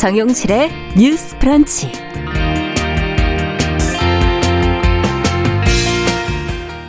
[0.00, 1.92] 정용실의 뉴스 프런치.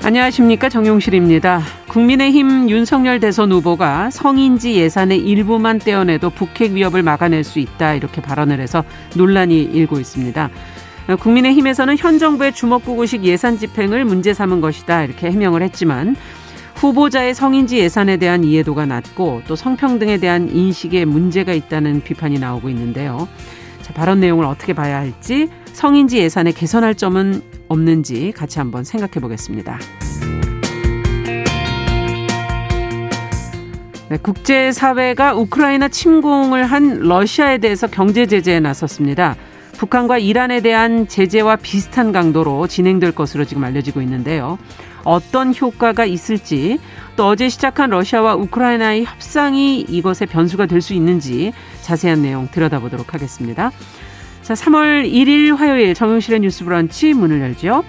[0.01, 1.61] 안녕하십니까 정용실입니다.
[1.89, 8.61] 국민의힘 윤석열 대선 후보가 성인지 예산의 일부만 떼어내도 북핵 위협을 막아낼 수 있다 이렇게 발언을
[8.61, 8.85] 해서
[9.17, 10.49] 논란이 일고 있습니다.
[11.19, 16.15] 국민의힘에서는 현 정부의 주먹구구식 예산 집행을 문제 삼은 것이다 이렇게 해명을 했지만
[16.81, 23.27] 후보자의 성인지 예산에 대한 이해도가 낮고 또 성평등에 대한 인식에 문제가 있다는 비판이 나오고 있는데요.
[23.83, 29.77] 자, 발언 내용을 어떻게 봐야 할지 성인지 예산에 개선할 점은 없는지 같이 한번 생각해 보겠습니다.
[34.09, 39.35] 네, 국제사회가 우크라이나 침공을 한 러시아에 대해서 경제 제재에 나섰습니다.
[39.77, 44.57] 북한과 이란에 대한 제재와 비슷한 강도로 진행될 것으로 지금 알려지고 있는데요.
[45.03, 46.79] 어떤 효과가 있을지
[47.15, 53.71] 또 어제 시작한 러시아와 우크라이나의 협상이 이것의 변수가 될 수 있는지 자세한 내용 들여다보도록 하겠습니다.
[54.41, 57.83] 자, 3월 1일 화요일 정용실의 뉴스 브런치 문을 열죠.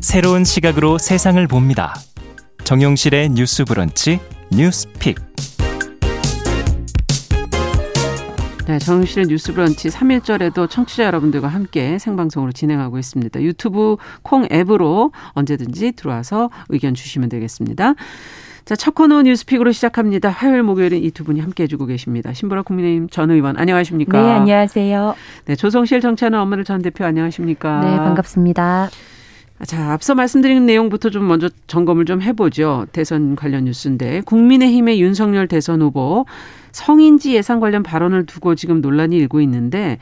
[0.00, 1.94] 새로운 시각으로 세상을 봅니다.
[2.62, 4.20] 정용실의 뉴스 브런치
[4.52, 5.16] 뉴스 픽.
[8.66, 13.42] 네, 정용실의 뉴스 브런치 3일절에도 청취자 여러분들과 함께 생방송으로 진행하고 있습니다.
[13.42, 17.94] 유튜브 콩 앱으로 언제든지 들어와서 의견 주시면 되겠습니다.
[18.64, 20.30] 자, 첫 코너 뉴스픽으로 시작합니다.
[20.30, 22.32] 화요일, 목요일은 이두 분이 함께 해주고 계십니다.
[22.32, 24.18] 신보라 국민의힘 전 의원, 안녕하십니까?
[24.18, 25.14] 네, 안녕하세요.
[25.44, 27.80] 네, 조성실 정치하는 엄마를 전 대표, 안녕하십니까?
[27.80, 28.88] 네, 반갑습니다.
[29.66, 32.86] 자, 앞서 말씀드린 내용부터 좀 먼저 점검을 좀 해보죠.
[32.92, 36.26] 대선 관련 뉴스인데, 국민의힘의 윤석열 대선 후보
[36.72, 39.98] 성인지 예산 관련 발언을 두고 지금 논란이 일고 있는데,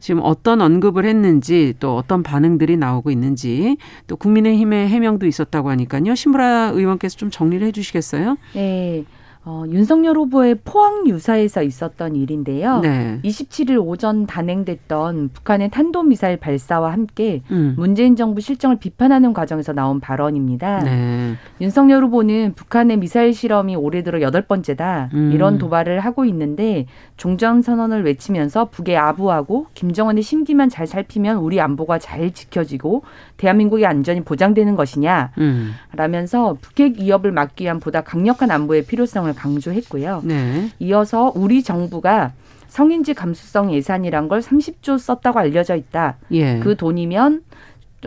[0.00, 3.76] 지금 어떤 언급을 했는지 또 어떤 반응들이 나오고 있는지
[4.06, 6.14] 또 국민의힘의 해명도 있었다고 하니까요.
[6.14, 8.36] 신무라 의원께서 좀 정리를 해 주시겠어요?
[8.54, 9.04] 네.
[9.48, 12.80] 어, 윤석열 후보의 포항 유사에서 있었던 일인데요.
[12.80, 13.20] 네.
[13.22, 17.74] 27일 오전 단행됐던 북한의 탄도미사일 발사와 함께 음.
[17.78, 20.80] 문재인 정부 실정을 비판하는 과정에서 나온 발언입니다.
[20.80, 21.34] 네.
[21.60, 25.30] 윤석열 후보는 북한의 미사일 실험이 올해 들어 여덟 번째다 음.
[25.32, 26.86] 이런 도발을 하고 있는데
[27.16, 33.04] 종전 선언을 외치면서 북에 아부하고 김정은의 심기만 잘 살피면 우리 안보가 잘 지켜지고
[33.36, 35.74] 대한민국의 안전이 보장되는 것이냐 음.
[35.92, 40.22] 라면서 북핵 위협을 막기 위한 보다 강력한 안보의 필요성을 강조했고요.
[40.24, 40.70] 네.
[40.78, 42.32] 이어서 우리 정부가
[42.68, 46.16] 성인지 감수성 예산이란 걸 30조 썼다고 알려져 있다.
[46.32, 46.58] 예.
[46.60, 47.42] 그 돈이면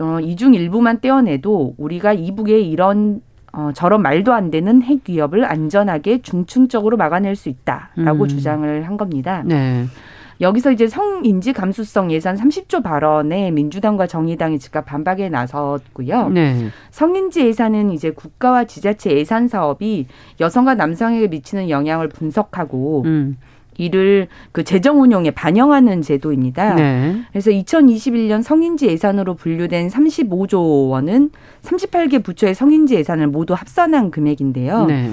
[0.00, 3.20] 어, 이중 일부만 떼어내도 우리가 이북의 이런
[3.52, 8.28] 어, 저런 말도 안 되는 핵 위협을 안전하게 중층적으로 막아낼 수 있다라고 음.
[8.28, 9.42] 주장을 한 겁니다.
[9.44, 9.86] 네.
[10.40, 16.30] 여기서 이제 성인지 감수성 예산 30조 발언에 민주당과 정의당이 즉각 반박에 나섰고요.
[16.30, 16.68] 네.
[16.90, 20.06] 성인지 예산은 이제 국가와 지자체 예산 사업이
[20.40, 23.36] 여성과 남성에게 미치는 영향을 분석하고 음.
[23.80, 26.74] 이를 그 재정 운용에 반영하는 제도입니다.
[26.74, 27.22] 네.
[27.30, 31.30] 그래서 2021년 성인지 예산으로 분류된 35조 원은
[31.62, 34.86] 38개 부처의 성인지 예산을 모두 합산한 금액인데요.
[34.86, 35.10] 네.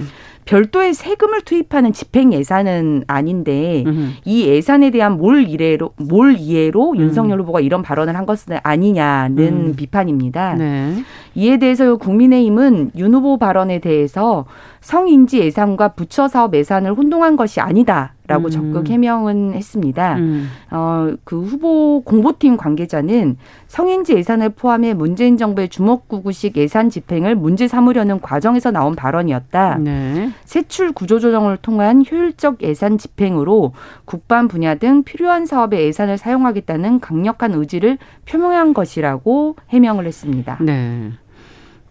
[0.47, 4.11] 별도의 세금을 투입하는 집행 예산은 아닌데 음흠.
[4.25, 6.97] 이 예산에 대한 몰 이해로 몰 이해로 음.
[6.97, 9.75] 윤석열 후보가 이런 발언을 한 것은 아니냐는 음.
[9.75, 10.55] 비판입니다.
[10.55, 10.93] 네.
[11.37, 14.45] 이에 대해서 국민의힘은 윤 후보 발언에 대해서
[14.81, 18.49] 성인지 예산과 부처 사업 예산을 혼동한 것이 아니다 라고 음.
[18.49, 20.15] 적극 해명은 했습니다.
[20.15, 20.49] 음.
[20.71, 23.37] 어, 그 후보 공보팀 관계자는
[23.67, 29.77] 성인지 예산을 포함해 문재인 정부의 주먹구구식 예산 집행을 문제 삼으려는 과정에서 나온 발언이었다.
[29.77, 30.31] 네.
[30.43, 33.73] 세출 구조조정을 통한 효율적 예산 집행으로
[34.05, 40.57] 국방 분야 등 필요한 사업에 예산을 사용하겠다는 강력한 의지를 표명한 것이라고 해명을 했습니다.
[40.61, 41.11] 네.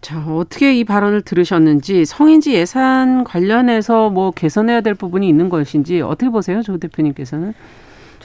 [0.01, 6.29] 자, 어떻게 이 발언을 들으셨는지 성인지 예산 관련해서 뭐 개선해야 될 부분이 있는 것인지 어떻게
[6.29, 7.53] 보세요, 조 대표님께서는?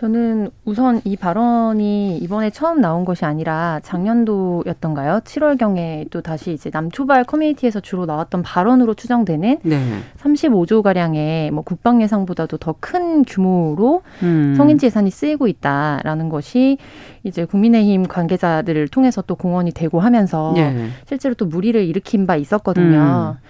[0.02, 5.20] 저는 우선 이 발언이 이번에 처음 나온 것이 아니라 작년도였던가요?
[5.20, 9.78] 7월경에 또 다시 이제 남초발 커뮤니티에서 주로 나왔던 발언으로 추정되는 네.
[10.18, 14.54] 35조 가량의 뭐 국방 예상보다도 더 큰 규모로 음.
[14.56, 16.78] 성인지 예산이 쓰이고 있다라는 것이
[17.22, 20.88] 이제 국민의힘 관계자들을 통해서 또 공언이 되고 하면서 네.
[21.06, 23.36] 실제로 또 무리를 일으킨 바 있었거든요.
[23.38, 23.46] 음.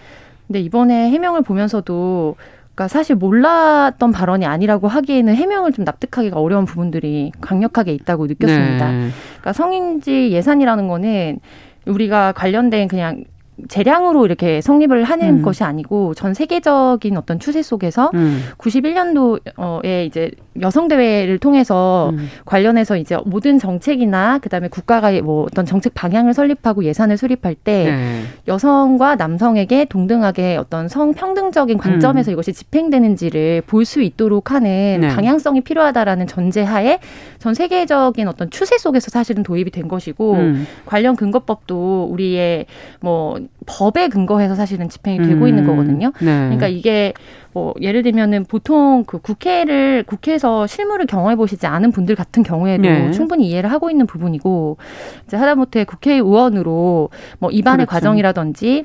[0.49, 2.37] 근데 이번에 해명을 보면서도
[2.75, 8.91] 그러니까 사실 몰랐던 발언이 아니라고 하기에는 해명을 좀 납득하기가 어려운 부분들이 강력하게 있다고 느꼈습니다.
[8.91, 9.09] 네.
[9.41, 11.41] 그러니까 성인지 예산이라는 거는
[11.87, 13.25] 우리가 관련된 그냥
[13.69, 15.43] 재량으로 이렇게 성립을 하는 음.
[15.43, 18.43] 것이 아니고 전 세계적인 어떤 추세 속에서 음.
[18.59, 22.29] 91년도에 이제 여성 대회를 통해서 음.
[22.45, 28.23] 관련해서 이제 모든 정책이나 그다음에 국가가 뭐 어떤 정책 방향을 설립하고 예산을 수립할 때 네.
[28.49, 32.33] 여성과 남성에게 동등하게 어떤 성 평등적인 관점에서 음.
[32.33, 35.09] 이것이 집행되는지를 볼 수 있도록 하는 네.
[35.09, 37.01] 방향성이 필요하다라는 전제하에
[37.39, 40.67] 전 세계적인 어떤 추세 속에서 사실은 도입이 된 것이고 음.
[40.87, 42.67] 관련 근거법도 우리의
[43.01, 45.69] 뭐 법에 근거해서 사실은 집행이 되고 있는 음.
[45.69, 46.12] 거거든요.
[46.21, 46.25] 네.
[46.25, 47.12] 그러니까 이게
[47.53, 53.11] 뭐 예를 들면은 보통 그 국회를 국회에서 실무를 경험해 보시지 않은 분들 같은 경우에도 네.
[53.11, 54.79] 충분히 이해를 하고 있는 부분이고
[55.27, 57.91] 이제 하다못해 국회의원으로 뭐 입안의 그렇죠.
[57.91, 58.85] 과정이라든지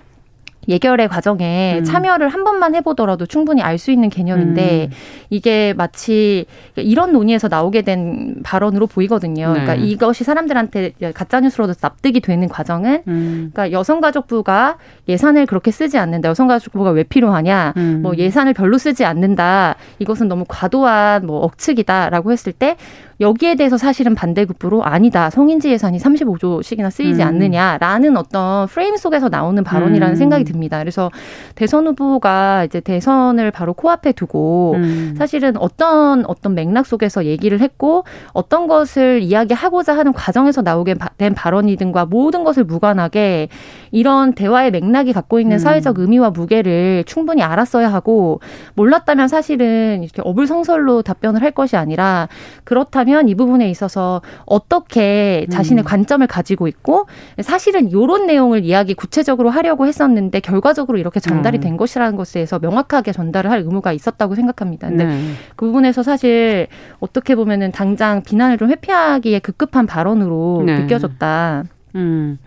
[0.68, 1.84] 예결의 과정에 음.
[1.84, 4.96] 참여를 한 번만 해보더라도 충분히 알 수 있는 개념인데 음.
[5.30, 9.54] 이게 마치 이런 논의에서 나오게 된 발언으로 보이거든요.
[9.54, 9.62] 네.
[9.62, 13.52] 그러니까 이것이 사람들한테 가짜 뉴스로도 납득이 되는 과정은 음.
[13.54, 14.78] 그러니까 여성가족부가
[15.08, 16.30] 예산을 그렇게 쓰지 않는다.
[16.30, 17.74] 여성가족부가 왜 필요하냐?
[17.78, 18.00] 음.
[18.02, 19.76] 뭐 예산을 별로 쓰지 않는다.
[20.00, 22.78] 이것은 너무 과도한 뭐 억측이다라고 했을 때
[23.20, 25.30] 여기에 대해서 사실은 반대급부로 아니다.
[25.30, 27.28] 성인지 예산이 35조씩이나 쓰이지 음.
[27.28, 30.16] 않느냐라는 어떤 프레임 속에서 나오는 발언이라는 음.
[30.16, 30.80] 생각이 듭니다.
[30.80, 31.10] 그래서
[31.56, 35.16] 대선 후보가 이제 대선을 바로 코앞에 두고 음.
[35.18, 38.04] 사실은 어떤 어떤 맥락 속에서 얘기를 했고
[38.34, 43.50] 어떤 것을 이야기하고자 하는 과정에서 나오게 된 발언이든가 모든 것을 무관하게
[43.92, 45.60] 이런 대화의 맥락이 갖고 있는 음.
[45.60, 48.42] 사회적 의미와 무게를 충분히 알았어야 하고
[48.76, 52.28] 몰랐다면 사실은 이렇게 어불성설로 답변을 할 것이 아니라
[52.64, 55.86] 그렇다면 이 부분에 있어서 어떻게 자신의 음.
[55.86, 57.08] 관점을 가지고 있고
[57.42, 61.62] 사실은 이런 내용을 이야기 구체적으로 하려고 했었는데 결과적으로 이렇게 전달이 음.
[61.62, 64.90] 된 것이라는 것에 대해서 명확하게 전달을 할 의무가 있었다고 생각합니다.
[64.90, 65.32] 근데 네.
[65.56, 66.68] 그 부분에서 사실
[67.00, 70.80] 어떻게 보면은 당장 비난을 좀 회피하기에 급급한 발언으로 네.
[70.80, 71.64] 느껴졌다.
[71.96, 72.38] 음.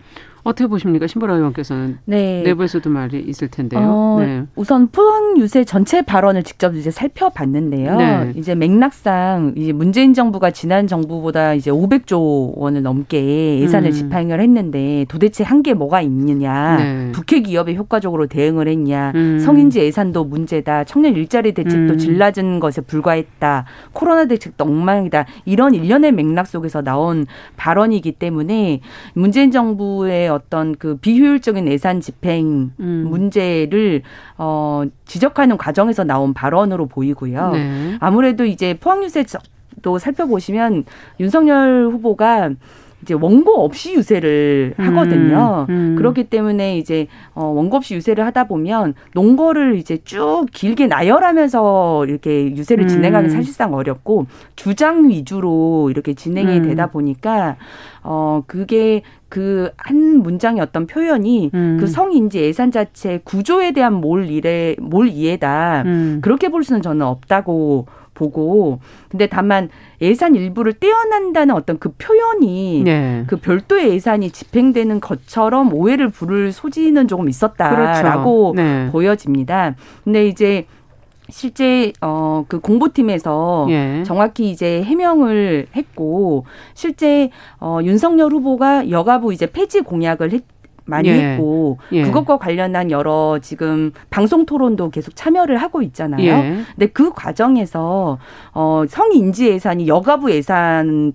[0.43, 1.07] 어떻게 보십니까?
[1.07, 2.41] 신보라 의원께서는 네.
[2.43, 3.81] 내부에서도 말이 있을 텐데요.
[3.81, 4.43] 어, 네.
[4.55, 7.95] 우선 포항 유세 전체 발언을 직접 이제 살펴봤는데요.
[7.97, 8.33] 네.
[8.35, 13.93] 이제 맥락상 이제 문재인 정부가 지난 정부보다 이제 500조 원을 넘게 예산을 음.
[13.93, 16.77] 집행을 했는데 도대체 한 게 뭐가 있느냐?
[16.77, 17.11] 네.
[17.11, 19.11] 북핵 기업에 효과적으로 대응을 했냐?
[19.13, 19.37] 음.
[19.37, 20.85] 성인지 예산도 문제다.
[20.85, 21.97] 청년 일자리 대책도 음.
[21.99, 23.65] 질낮은 것에 불과했다.
[23.93, 25.27] 코로나 대책도 엉망이다.
[25.45, 27.27] 이런 일련의 맥락 속에서 나온
[27.57, 28.81] 발언이기 때문에
[29.13, 33.07] 문재인 정부의 어떤 그 비효율적인 예산 집행 음.
[33.09, 34.01] 문제를
[34.37, 37.51] 어 지적하는 과정에서 나온 발언으로 보이고요.
[37.51, 37.97] 네.
[37.99, 40.85] 아무래도 이제 포항유세도 살펴보시면
[41.19, 42.51] 윤석열 후보가
[43.01, 45.65] 이제 원고 없이 유세를 음, 하거든요.
[45.69, 45.95] 음, 음.
[45.95, 52.55] 그렇기 때문에 이제 어 원고 없이 유세를 하다 보면 논거를 이제 쭉 길게 나열하면서 이렇게
[52.55, 52.87] 유세를 음.
[52.87, 56.63] 진행하기 사실상 어렵고 주장 위주로 이렇게 진행이 음.
[56.63, 57.57] 되다 보니까
[58.03, 59.01] 어 그게
[59.31, 61.77] 그 한 문장의 어떤 표현이 음.
[61.79, 65.83] 그 성인지 예산 자체 구조에 대한 몰 일에 몰 이해다.
[66.21, 68.79] 그렇게 볼 수는 저는 없다고 보고
[69.09, 69.69] 근데 다만
[70.01, 73.23] 예산 일부를 떼어난다는 어떤 그 표현이 네.
[73.27, 78.53] 그 별도의 예산이 집행되는 것처럼 오해를 부를 소지는 조금 있었다라고 그렇죠.
[78.55, 78.89] 네.
[78.91, 79.75] 보여집니다.
[80.03, 80.65] 근데 이제
[81.31, 84.03] 실제 어 그 공보팀에서 예.
[84.05, 87.29] 정확히 이제 해명을 했고 실제
[87.59, 90.43] 어 윤석열 후보가 여가부 이제 폐지 공약을 했
[90.85, 91.13] 많이 예.
[91.13, 92.03] 했고 예.
[92.03, 96.23] 그것과 관련한 여러 지금 방송 토론도 계속 참여를 하고 있잖아요.
[96.23, 96.63] 예.
[96.75, 98.17] 근데 그 과정에서
[98.53, 101.13] 어 성인지 예산이 여가부 예산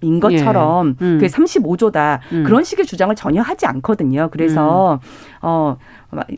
[0.00, 1.04] 인 것처럼 예.
[1.04, 1.18] 음.
[1.18, 2.20] 그게 35조다.
[2.32, 2.44] 음.
[2.44, 4.28] 그런 식의 주장을 전혀 하지 않거든요.
[4.30, 5.38] 그래서 음.
[5.42, 5.76] 어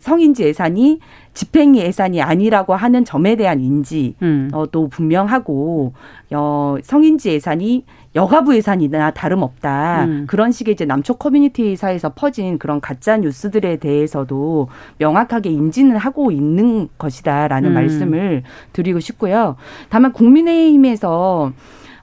[0.01, 1.01] 성인지 예산이
[1.35, 4.51] 집행 예산이 아니라고 하는 점에 대한 인지도 음.
[4.53, 5.93] 어, 분명하고
[6.33, 7.85] 어 성인지 예산이
[8.17, 10.05] 여가부 예산이나 다름없다.
[10.05, 10.25] 음.
[10.27, 16.89] 그런 식의 이제 남초 커뮤니티 사이에서 퍼진 그런 가짜 뉴스들에 대해서도 명확하게 인지는 하고 있는
[16.99, 17.75] 것이다라는 음.
[17.75, 19.57] 말씀을 드리고 싶고요.
[19.91, 21.53] 다만 국민의힘에서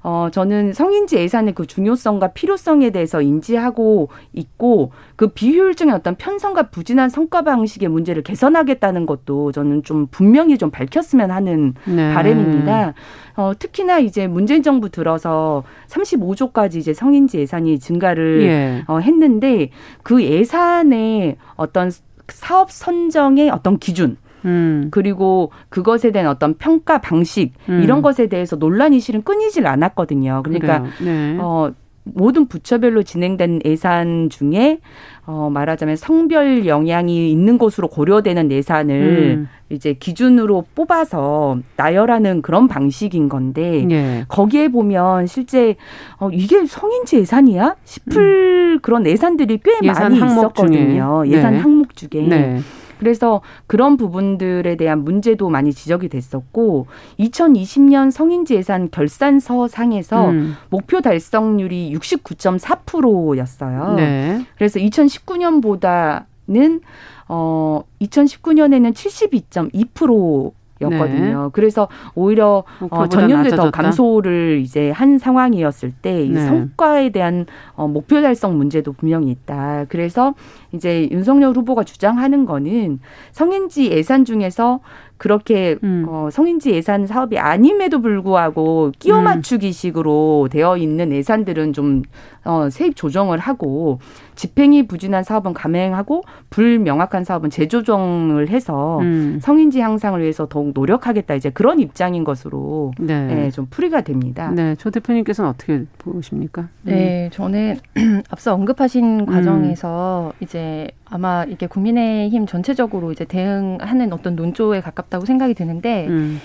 [0.04, 7.10] 어, 저는 성인지 예산의 그 중요성과 필요성에 대해서 인지하고 있고 그 비효율적인 어떤 편성과 부진한
[7.10, 12.14] 성과 방식의 문제를 개선하겠다는 것도 저는 좀 분명히 좀 밝혔으면 하는 네.
[12.14, 12.94] 바람입니다.
[13.36, 18.84] 어, 특히나 이제 문재인 정부 들어서 35조까지 이제 성인지 예산이 증가를 예.
[18.88, 19.70] 어, 했는데
[20.04, 21.92] 그 예산의 어떤
[22.30, 24.88] 사업 선정의 어떤 기준 음.
[24.92, 27.82] 그리고 그것에 대한 어떤 평가 방식 음.
[27.84, 30.42] 이런 것에 대해서 논란이 실은 끊이질 않았거든요.
[30.44, 31.38] 그러니까 네.
[31.40, 31.72] 어
[32.14, 34.80] 모든 부처별로 진행된 예산 중에
[35.26, 38.96] 어 말하자면 성별 영향이 있는 것으로 고려되는 예산을
[39.40, 39.50] 음.
[39.70, 44.26] 이제 기준으로 뽑아서 나열하는 그런 방식인 건데 예.
[44.30, 45.76] 거기에 보면 실제
[46.18, 48.80] 어 이게 성인지 예산이야 싶을 음.
[48.82, 51.24] 그런 예산들이 꽤 예산 많이 있었거든요.
[51.26, 51.38] 중에.
[51.38, 51.60] 예산 네.
[51.60, 52.22] 항목 중에.
[52.22, 52.60] 네.
[53.00, 56.88] 그래서 그런 부분들에 대한 문제도 많이 지적이 됐었고
[57.20, 60.56] 2020년 성인지 예산 결산서 상에서 음.
[60.70, 63.94] 목표 달성률이 69.4%였어요.
[63.96, 64.46] 네.
[64.58, 66.82] 그래서 2019년보다는
[67.30, 71.44] 어 2019년에는 72.2% 였거든요.
[71.44, 71.50] 네.
[71.54, 76.46] 그래서 오히려 어, 전년도에 더 감소를 이제 한 상황이었을 때 네.
[76.46, 79.86] 성과에 대한 어, 목표 달성 문제도 분명히 있다.
[79.90, 80.34] 그래서
[80.72, 83.00] 이제 윤석열 후보가 주장하는 거는
[83.32, 84.80] 성인지 예산 중에서
[85.18, 86.06] 그렇게 음.
[86.08, 89.24] 어, 성인지 예산 사업이 아님에도 불구하고 끼워 음.
[89.26, 90.50] 맞추기식으로 음.
[90.50, 92.04] 되어 있는 예산들은 좀
[92.44, 94.00] 어, 세입 조정을 하고
[94.36, 99.40] 집행이 부진한 사업은 감행하고 불명확한 사업은 재조정을 해서 음.
[99.42, 103.26] 성인지 향상을 위해서 더욱 노력하겠다 이제 그런 입장인 것으로 네.
[103.26, 104.52] 네, 좀 풀이가 됩니다.
[104.52, 106.70] 네, 조 대표님께서는 어떻게 보십니까?
[106.84, 107.78] 네, 저는
[108.30, 109.26] 앞서 언급하신 음.
[109.26, 116.42] 과정에서 이제 아마 이게 국민의힘 전체적으로 이제 대응하는 어떤 논조에 가깝다고 생각이 드는데 음.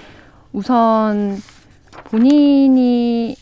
[0.53, 1.37] 우선
[2.05, 3.35] 본인이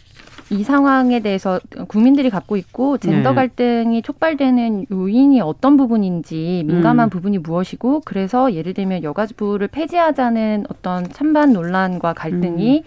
[0.53, 3.35] 이 상황에 대해서 국민들이 갖고 있고 젠더 네.
[3.37, 7.11] 갈등이 촉발되는 요인이 어떤 부분인지 민감한 음.
[7.11, 12.83] 부분이 무엇이고 그래서 예를 들면 여가부를 폐지하자는 어떤 찬반 논란과 갈등이 음.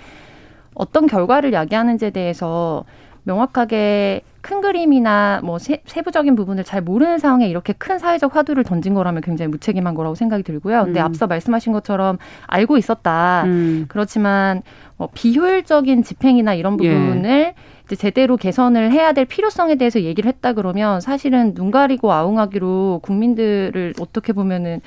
[0.75, 2.84] 어떤 결과를 야기하는지에 대해서
[3.24, 8.94] 명확하게 큰 그림이나 뭐 세, 세부적인 부분을 잘 모르는 상황에 이렇게 큰 사회적 화두를 던진
[8.94, 10.84] 거라면 굉장히 무책임한 거라고 생각이 들고요.
[10.84, 11.06] 근데 음.
[11.06, 13.44] 앞서 말씀하신 것처럼 알고 있었다.
[13.46, 13.86] 음.
[13.88, 14.62] 그렇지만
[14.98, 16.94] 뭐 비효율적인 집행이나 이런 예.
[16.94, 17.56] 부분을 예.
[17.86, 23.94] 이제 제대로 개선을 해야 될 필요성에 대해서 얘기를 했다 그러면 사실은 눈 가리고 아웅하기로 국민들을
[24.02, 24.82] 어떻게 보면은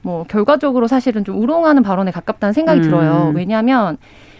[0.00, 2.82] 뭐 결과적으로 사실은 좀 우롱하는 발언에 가깝다는 생각이 음.
[2.84, 3.32] 들어요.
[3.34, 3.98] 왜냐하면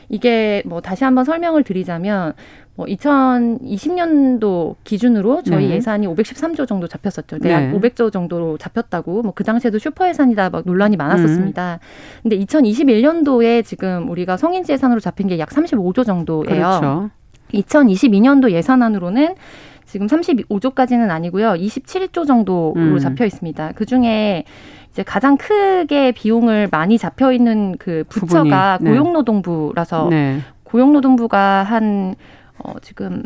[0.08, 2.32] 이게 뭐 다시 한번 설명을 드리자면
[2.76, 5.76] 뭐 2020년도 기준으로 저희 네.
[5.76, 7.38] 예산이 513조 정도 잡혔었죠.
[7.38, 7.52] 네.
[7.52, 11.80] 약 500조 정도로 잡혔다고 뭐 그 당시에도 슈퍼 예산이다 막 논란이 많았었습니다.
[11.80, 12.22] 음.
[12.22, 16.44] 근데 2021년도에 지금 우리가 성인지 예산으로 잡힌 게 약 35조 정도예요.
[16.46, 17.10] 그렇죠.
[17.52, 19.34] 2022년도 예산안으로는
[19.86, 21.52] 지금 35조까지는 아니고요.
[21.54, 22.98] 27조 정도로 음.
[22.98, 23.72] 잡혀 있습니다.
[23.74, 24.44] 그 중에
[24.90, 28.90] 이제 가장 크게 비용을 많이 잡혀 있는 그 부처가 네.
[28.90, 30.38] 고용노동부라서 네.
[30.62, 32.14] 고용노동부가 한
[32.64, 33.22] 어, 지금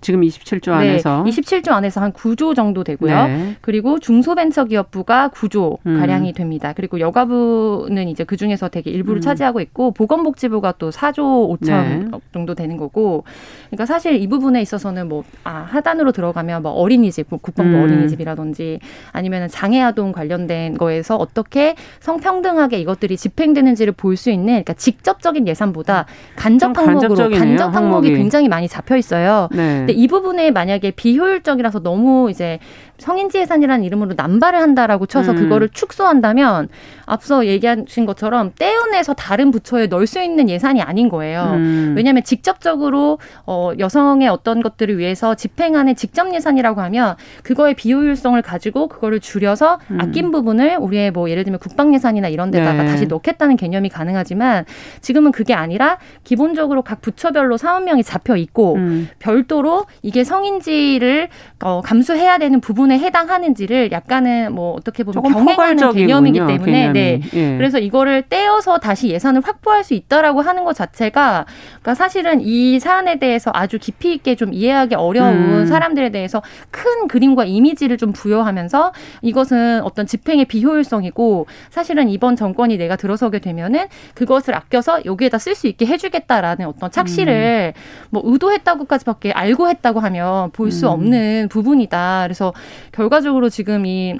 [0.00, 3.26] 지금 27조 안에서 네, 27조 안에서 한 9조 정도 되고요.
[3.26, 3.56] 네.
[3.60, 5.98] 그리고 중소벤처기업부가 9조 음.
[5.98, 6.72] 가량이 됩니다.
[6.76, 9.22] 그리고 여가부는 이제 그 중에서 되게 일부를 음.
[9.22, 12.04] 차지하고 있고 보건복지부가 또 4조 5천 네.
[12.32, 13.24] 정도 되는 거고.
[13.70, 17.82] 그러니까 사실 이 부분에 있어서는 뭐 아, 하단으로 들어가면 뭐 어린이집, 뭐 국방부 음.
[17.84, 18.80] 어린이집이라든지
[19.12, 26.76] 아니면 장애아동 관련된 거에서 어떻게 성평등하게 이것들이 집행되는지를 볼 수 있는 그러니까 직접적인 예산보다 간접
[26.76, 29.48] 항목으로 간접 항목이 굉장히 많이 잡혀 있어요.
[29.52, 29.86] 네.
[29.88, 32.58] 근데 이 부분에 만약에 비효율적이라서 너무 이제
[32.98, 35.36] 성인지 예산이라는 이름으로 남발을 한다라고 쳐서 음.
[35.36, 36.68] 그거를 축소한다면
[37.06, 41.52] 앞서 얘기하신 것처럼 떼어내서 다른 부처에 넣을 수 있는 예산이 아닌 거예요.
[41.54, 41.94] 음.
[41.96, 49.20] 왜냐하면 직접적으로 어, 여성의 어떤 것들을 위해서 집행하는 직접 예산이라고 하면 그거의 비효율성을 가지고 그거를
[49.20, 50.00] 줄여서 음.
[50.00, 52.88] 아낀 부분을 우리의 뭐 예를 들면 국방 예산이나 이런 데다가 네.
[52.88, 54.64] 다시 넣겠다는 개념이 가능하지만
[55.00, 59.08] 지금은 그게 아니라 기본적으로 각 부처별로 사업명이 잡혀 있고 음.
[59.18, 61.28] 별도로 이게 성인지를
[61.60, 67.20] 어, 감수해야 되는 부분 에 해당하는지를 약간은 뭐 어떻게 보면 병행하는 개념이기 때문에 네.
[67.34, 67.56] 예.
[67.56, 73.18] 그래서 이거를 떼어서 다시 예산을 확보할 수 있다라고 하는 것 자체가 그러니까 사실은 이 사안에
[73.18, 75.66] 대해서 아주 깊이 있게 좀 이해하기 어려운 음.
[75.66, 78.92] 사람들에 대해서 큰 그림과 이미지를 좀 부여하면서
[79.22, 85.66] 이것은 어떤 집행의 비효율성이고 사실은 이번 정권이 내가 들어서게 되면은 그것을 아껴서 여기에다 쓸 수
[85.66, 88.08] 있게 해주겠다라는 어떤 착시를 음.
[88.10, 90.92] 뭐 의도했다고까지밖에 알고 했다고 하면 볼수 음.
[90.92, 92.22] 없는 부분이다.
[92.24, 92.52] 그래서
[92.92, 94.18] 결과적으로 지금 이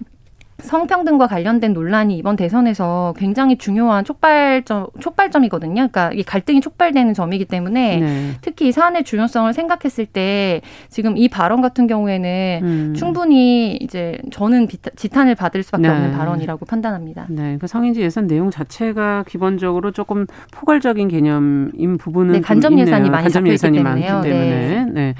[0.61, 5.75] 성평등과 관련된 논란이 이번 대선에서 굉장히 중요한 촉발점 촉발점이거든요.
[5.75, 8.33] 그러니까 이 갈등이 촉발되는 점이기 때문에 네.
[8.41, 12.95] 특히 이 사안의 중요성을 생각했을 때 지금 이 발언 같은 경우에는 음.
[12.97, 15.91] 충분히 이제 저는 비타, 지탄을 받을 수밖에 네.
[15.91, 17.27] 없는 발언이라고 판단합니다.
[17.29, 23.23] 네, 그 성인지 예산 내용 자체가 기본적으로 조금 포괄적인 개념인 부분은 네, 간접 예산이 많이
[23.23, 24.87] 간접 예산이 많기 때문에 네.
[24.93, 25.15] 네.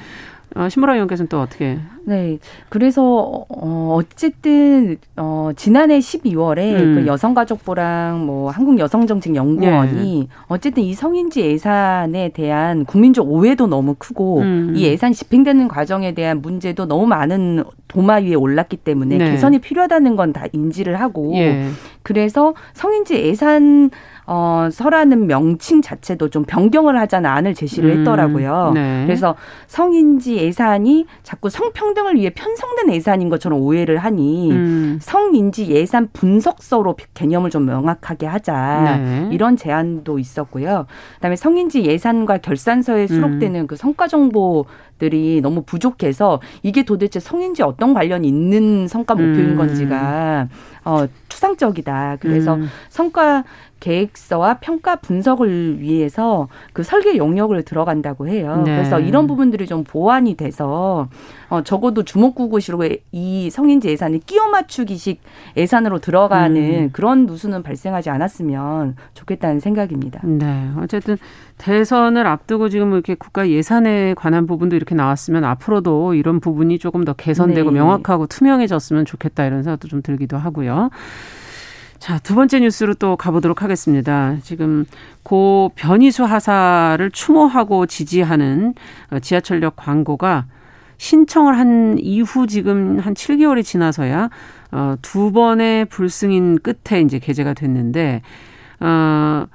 [0.57, 1.79] 어, 신보라 의원께서는 또 어떻게?
[2.09, 2.39] 네.
[2.69, 6.95] 그래서 어 어쨌든 어 지난해 12월에 음.
[6.95, 10.27] 그 여성가족부랑 뭐 한국여성정책연구원이 예.
[10.47, 14.73] 어쨌든 이 성인지 예산에 대한 국민적 오해도 너무 크고 음.
[14.75, 19.31] 이 예산 집행되는 과정에 대한 문제도 너무 많은 도마 위에 올랐기 때문에 네.
[19.31, 21.69] 개선이 필요하다는 건 다 인지를 하고 예.
[22.03, 23.91] 그래서 성인지 예산
[24.27, 28.73] 어, 서라는 명칭 자체도 좀 변경을 하자는 안을 제시를 음, 했더라고요.
[28.75, 29.05] 네.
[29.07, 29.35] 그래서
[29.69, 34.99] 성인지 예산이 자꾸 성평등 을 위해 편성된 예산인 것처럼 오해를 하니 음.
[35.01, 39.29] 성인지 예산 분석서로 개념을 좀 명확하게 하자 네.
[39.33, 40.87] 이런 제안도 있었고요.
[41.17, 43.67] 그다음에 성인지 예산과 결산서에 수록되는 음.
[43.67, 44.67] 그 성과 정보
[44.99, 49.57] 들이 너무 부족해서 이게 도대체 성인지 어떤 관련이 있는 성과 목표인 음.
[49.57, 50.49] 건지가
[50.85, 52.17] 어 추상적이다.
[52.21, 52.69] 그래서 음.
[52.89, 53.45] 성과
[53.81, 58.63] 계획서와 평가 분석을 위해서 그 설계 용역을 들어간다고 해요.
[58.65, 58.77] 네.
[58.77, 61.09] 그래서 이런 부분들이 좀 보완이 돼서
[61.49, 62.81] 어 적어도 주목구구시로
[63.13, 65.21] 이 성인지 예산이 끼워 맞추기식
[65.57, 66.91] 예산으로 들어가는 음.
[66.93, 70.21] 그런 누수는 발생하지 않았으면 좋겠다는 생각입니다.
[70.25, 70.71] 네.
[70.79, 71.17] 어쨌든
[71.59, 77.13] 대선을 앞두고 지금 이렇게 국가 예산에 관한 부분도 이렇게 나왔으면 앞으로도 이런 부분이 조금 더
[77.13, 77.79] 개선되고 네.
[77.79, 80.91] 명확하고 투명해졌으면 좋겠다 이런 생각도 좀 들기도 하고요.
[81.99, 84.37] 자, 두 번째 뉴스로 또 가보도록 하겠습니다.
[84.43, 84.85] 지금
[85.25, 88.75] 고 변희수 하사를 추모하고 지지하는
[89.11, 90.47] 어, 지하철역 광고가
[90.97, 94.31] 신청을 한 이후 지금 한 7개월이 지나서야
[94.71, 98.23] 어, 두 번의 불승인 끝에 이제 게재가 됐는데
[98.81, 99.47] 어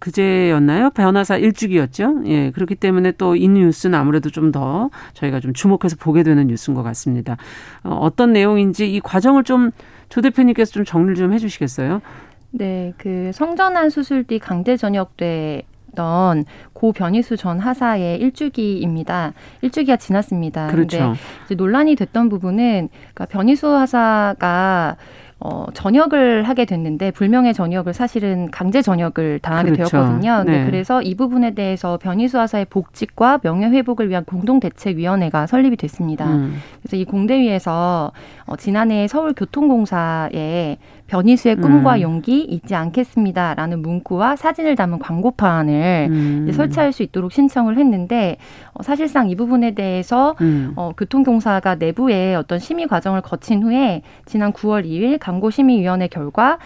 [0.00, 0.90] 그제였나요?
[0.90, 2.22] 변호사 일주기였죠.
[2.26, 6.74] 예, 그렇기 때문에 또 이 뉴스는 아무래도 좀 더 저희가 좀 주목해서 보게 되는 뉴스인
[6.74, 7.36] 것 같습니다.
[7.84, 9.70] 어, 어떤 내용인지 이 과정을 좀
[10.08, 12.00] 조 대표님께서 좀 정리를 좀 해주시겠어요?
[12.50, 15.62] 네, 그 성전환 수술 뒤 강제 전역돼
[15.94, 19.32] 던고 변희수 전 하사의 일주기입니다.
[19.62, 20.66] 일주기가 지났습니다.
[20.66, 21.14] 그렇죠.
[21.46, 24.96] 이제 논란이 됐던 부분은 그러니까 변희수 하사가
[25.42, 29.90] 어, 전역을 하게 됐는데 불명예 전역을 사실은 강제 전역을 당하게 그렇죠.
[29.96, 30.44] 되었거든요.
[30.44, 30.66] 네.
[30.66, 36.26] 그래서 이 부분에 대해서 변희수 하사의 복직과 명예 회복을 위한 공동 대책 위원회가 설립이 됐습니다.
[36.26, 36.58] 음.
[36.82, 38.12] 그래서 이 공대위에서
[38.50, 40.76] 어, 지난해 서울교통공사에
[41.06, 42.00] 변희수의 꿈과 음.
[42.00, 46.50] 용기 잊지 않겠습니다라는 문구와 사진을 담은 광고판을 음.
[46.52, 48.38] 설치할 수 있도록 신청을 했는데
[48.72, 50.72] 어, 사실상 이 부분에 대해서 음.
[50.74, 56.58] 어, 교통공사가 내부에 어떤 심의 과정을 거친 후에 지난 9월 2일 광고심의위원회 결과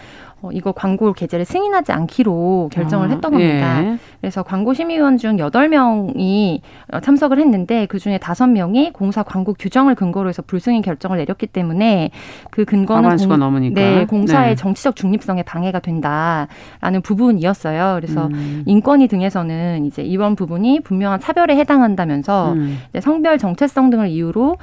[0.45, 3.83] 어, 이거 광고 게재를 승인하지 않기로 결정을 아, 했던 겁니다.
[3.83, 3.97] 예.
[4.21, 9.95] 그래서 광고심의위원 중 여덟 명이 어, 참석을 했는데 그 중에 다섯 명이 공사 광고 규정을
[9.95, 12.11] 근거로 해서 불승인 결정을 내렸기 때문에
[12.51, 13.81] 그 근거는 공, 넘으니까.
[13.81, 14.55] 네, 공사의 네.
[14.55, 17.97] 정치적 중립성에 방해가 된다라는 부분이었어요.
[17.99, 18.63] 그래서 음.
[18.65, 22.79] 인권위 등에서는 이제 이번 부분이 분명한 차별에 해당한다면서 음.
[23.01, 24.57] 성별 정체성 등을 이유로 어,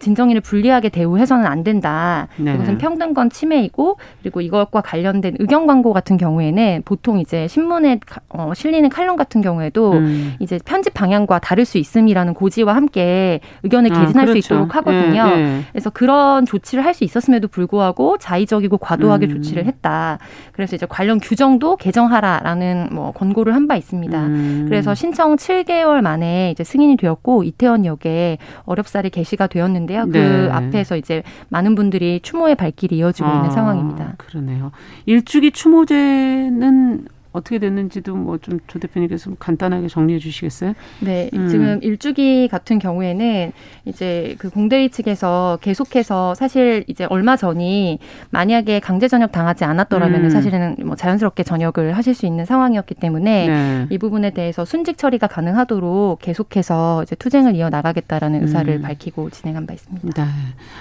[0.00, 2.28] 진정인을 불리하게 대우해서는 안 된다.
[2.36, 2.54] 네.
[2.54, 8.88] 이것은 평등권 침해이고 그리고 이것과 관련된 의견 광고 같은 경우에는 보통 이제 신문에 어, 실리는
[8.88, 10.34] 칼럼 같은 경우에도 음.
[10.38, 14.40] 이제 편집 방향과 다를 수 있음이라는 고지와 함께 의견을 아, 개진할 아, 그렇죠.
[14.40, 15.24] 수 있도록 하거든요.
[15.26, 15.60] 네, 네.
[15.72, 19.30] 그래서 그런 조치를 할 수 있었음에도 불구하고 자의적이고 과도하게 음.
[19.30, 20.18] 조치를 했다.
[20.52, 24.26] 그래서 이제 관련 규정도 개정하라라는 뭐 권고를 한 바 있습니다.
[24.26, 24.66] 음.
[24.68, 30.06] 그래서 신청 7개월 만에 이제 승인이 되었고 이태원역에 어렵사리 게시가 되었는데 있었는데요.
[30.06, 30.48] 그 네.
[30.50, 34.14] 앞에서 이제 많은 분들이 추모의 발길이 이어지고 아, 있는 상황입니다.
[34.16, 34.70] 그러네요.
[35.06, 40.72] 일주기 추모제는 어떻게 됐는지도 뭐 좀 조 대표님께서 간단하게 정리해 주시겠어요?
[41.00, 41.48] 네, 음.
[41.48, 43.52] 지금 일주기 같은 경우에는
[43.84, 47.98] 이제 그 공대위 측에서 계속해서 사실 이제 얼마 전이
[48.30, 50.30] 만약에 강제 전역 당하지 않았더라면 음.
[50.30, 53.86] 사실은 뭐 자연스럽게 전역을 하실 수 있는 상황이었기 때문에 네.
[53.90, 58.82] 이 부분에 대해서 순직 처리가 가능하도록 계속해서 이제 투쟁을 이어 나가겠다라는 의사를 음.
[58.82, 60.24] 밝히고 진행한 바 있습니다.
[60.24, 60.30] 네.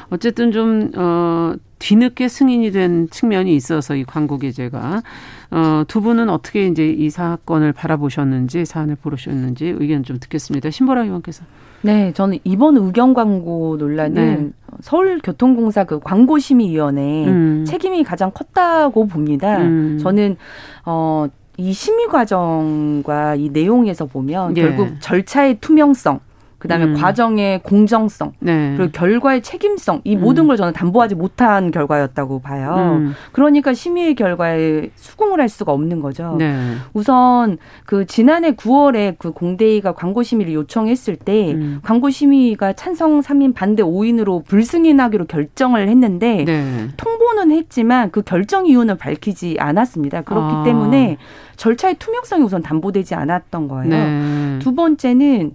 [0.10, 1.54] 어쨌든 좀 어.
[1.84, 5.04] 뒤늦게 승인이 된 측면이 있어서 이 광고 게재가
[5.52, 10.72] 어, 두 분은 어떻게 이제 이 사건을 바라보셨는지 사안을 보셨는지 의견 좀 듣겠습니다.
[10.72, 11.44] 신보라 의원께서.
[11.82, 14.14] 네, 저는 이번 의견 광고 논란은
[14.46, 14.78] 네.
[14.80, 17.66] 서울교통공사 그 광고심의위원회 음.
[17.68, 19.58] 책임이 가장 컸다고 봅니다.
[19.58, 20.00] 음.
[20.02, 20.38] 저는
[20.86, 21.28] 어.
[21.56, 24.64] 이 심의 과정과 이 내용에서 보면 예.
[24.64, 26.20] 결국 절차의 투명성,
[26.64, 26.94] 그다음에 음.
[26.94, 28.76] 과정의 공정성 네.
[28.78, 30.22] 그리고 결과의 책임성 이 음.
[30.22, 33.00] 모든 걸 저는 담보하지 못한 결과였다고 봐요.
[33.00, 33.14] 음.
[33.34, 36.38] 그러니까 심의의 결과에 수긍을 할 수가 없는 거죠.
[36.40, 36.76] 네.
[36.94, 41.80] 우선 그 지난해 9월에 그 공대위가 광고 심의를 요청했을 때 음.
[41.84, 46.88] 광고 심의가 찬성 3인 반대 5인으로 불승인하기로 결정을 했는데 네.
[46.96, 50.22] 통보는 했지만 그 결정 이유는 밝히지 않았습니다.
[50.22, 50.64] 그렇기 아.
[50.64, 51.18] 때문에
[51.58, 53.90] 절차의 투명성이 우선 담보되지 않았던 거예요.
[53.90, 54.60] 네.
[54.60, 55.52] 두 번째는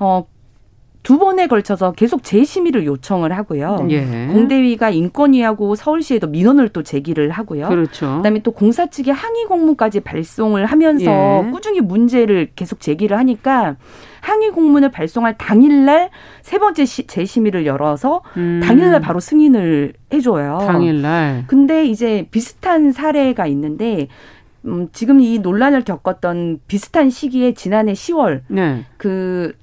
[0.00, 0.24] 어
[1.02, 3.86] 두 번에 걸쳐서 계속 재심의를 요청을 하고요.
[3.90, 4.28] 예.
[4.32, 7.68] 공대위가 인권위하고 서울시에도 민원을 또 제기를 하고요.
[7.68, 8.16] 그렇죠.
[8.16, 11.50] 그다음에 또 공사 측에 항의 공문까지 발송을 하면서 예.
[11.50, 13.76] 꾸준히 문제를 계속 제기를 하니까
[14.20, 16.10] 항의 공문을 발송할 당일날
[16.42, 18.60] 세 번째 시, 재심의를 열어서 음.
[18.62, 20.58] 당일날 바로 승인을 해줘요.
[20.66, 21.44] 당일날.
[21.46, 24.08] 근데 이제 비슷한 사례가 있는데
[24.64, 28.84] 음, 지금 이 논란을 겪었던 비슷한 시기에 지난해 10월 네.
[28.96, 29.54] 그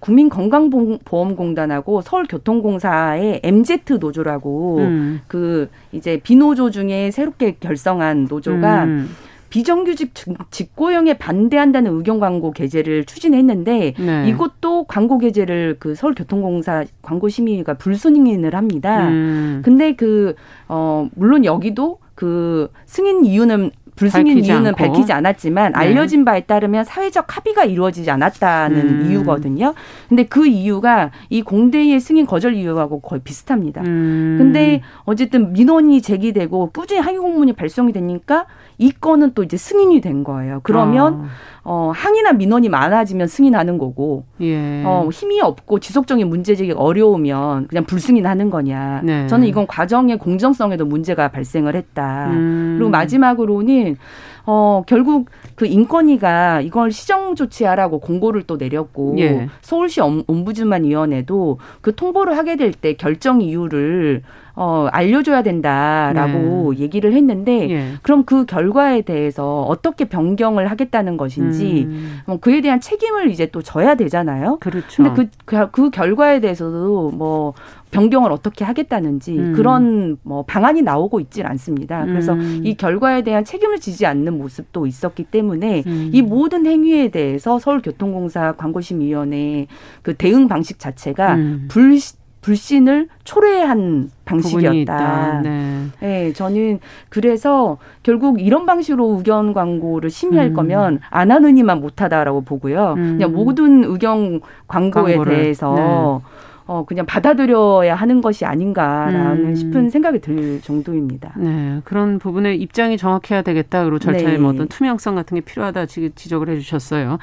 [0.00, 5.20] 국민건강보험공단하고 서울교통공사의 MZ 노조라고 음.
[5.26, 9.08] 그 이제 비노조 중에 새롭게 결성한 노조가 음.
[9.48, 10.12] 비정규직
[10.50, 14.28] 직고용에 반대한다는 의견 광고 게재를 추진했는데 네.
[14.28, 19.08] 이것도 광고 게재를 그 서울교통공사 광고심의가 불순응을 합니다.
[19.08, 19.60] 음.
[19.62, 20.34] 근데 그
[20.68, 24.76] 어 물론 여기도 그 승인 이유는 불승인 이유는 않고.
[24.76, 25.78] 밝히지 않았지만 네.
[25.78, 29.10] 알려진 바에 따르면 사회적 합의가 이루어지지 않았다는 음.
[29.10, 29.74] 이유거든요.
[30.08, 33.82] 근데 그 이유가 이 공대의 승인 거절 이유하고 거의 비슷합니다.
[33.82, 34.36] 음.
[34.38, 38.46] 근데 어쨌든 민원이 제기되고 꾸준히 항의 공문이 발송이 되니까
[38.82, 40.60] 이 건은 또 이제 승인이 된 거예요.
[40.64, 41.28] 그러면 아.
[41.64, 44.82] 어, 항의나 민원이 많아지면 승인하는 거고, 예.
[44.84, 49.02] 어, 힘이 없고 지속적인 문제 제기가 어려우면 그냥 불승인하는 거냐.
[49.04, 49.28] 네.
[49.28, 52.30] 저는 이건 과정의 공정성에도 문제가 발생을 했다.
[52.30, 52.74] 음.
[52.78, 53.96] 그리고 마지막으로는
[54.44, 59.48] 어, 결국 그 인권위가 이걸 시정 조치하라고 공고를 또 내렸고 예.
[59.60, 64.22] 서울시 옴부즈만 위원회도 그 통보를 하게 될 때 결정 이유를
[64.54, 66.80] 어, 알려줘야 된다라고 네.
[66.80, 67.92] 얘기를 했는데 예.
[68.02, 72.20] 그럼 그 결과에 대해서 어떻게 변경을 하겠다는 것인지 음.
[72.26, 74.58] 뭐 그에 대한 책임을 이제 또 져야 되잖아요.
[74.60, 75.02] 그렇죠.
[75.02, 77.54] 근데 그, 그, 그 결과에 대해서도 뭐
[77.92, 79.52] 변경을 어떻게 하겠다는지 음.
[79.52, 82.04] 그런 뭐 방안이 나오고 있질 않습니다.
[82.04, 82.62] 그래서 음.
[82.64, 86.10] 이 결과에 대한 책임을 지지 않는 모습도 있었기 때문에 음.
[86.12, 89.66] 이 모든 행위에 대해서 서울교통공사 광고심위원회
[90.02, 91.68] 그 대응 방식 자체가 음.
[91.68, 91.98] 불
[92.42, 95.40] 불신을 초래한 방식이었다.
[95.42, 95.86] 네.
[96.00, 96.32] 네.
[96.32, 100.52] 저는 그래서 결국 이런 방식으로 의견 광고를 심의할 음.
[100.52, 102.94] 거면 안 하느니만 못하다라고 보고요.
[102.98, 103.16] 음.
[103.16, 105.36] 그냥 모든 의견 광고에 광고를.
[105.36, 106.42] 대해서 네.
[106.66, 109.54] 어, 그냥 받아들여야 하는 것이 아닌가라는 음.
[109.54, 111.34] 싶은 생각이 들 정도입니다.
[111.36, 111.80] 네.
[111.84, 113.84] 그런 부분에 입장이 정확해야 되겠다.
[113.84, 114.38] 그리고 절차의 네.
[114.38, 117.18] 뭐 어떤 투명성 같은 게 필요하다 지적을 해 주셨어요.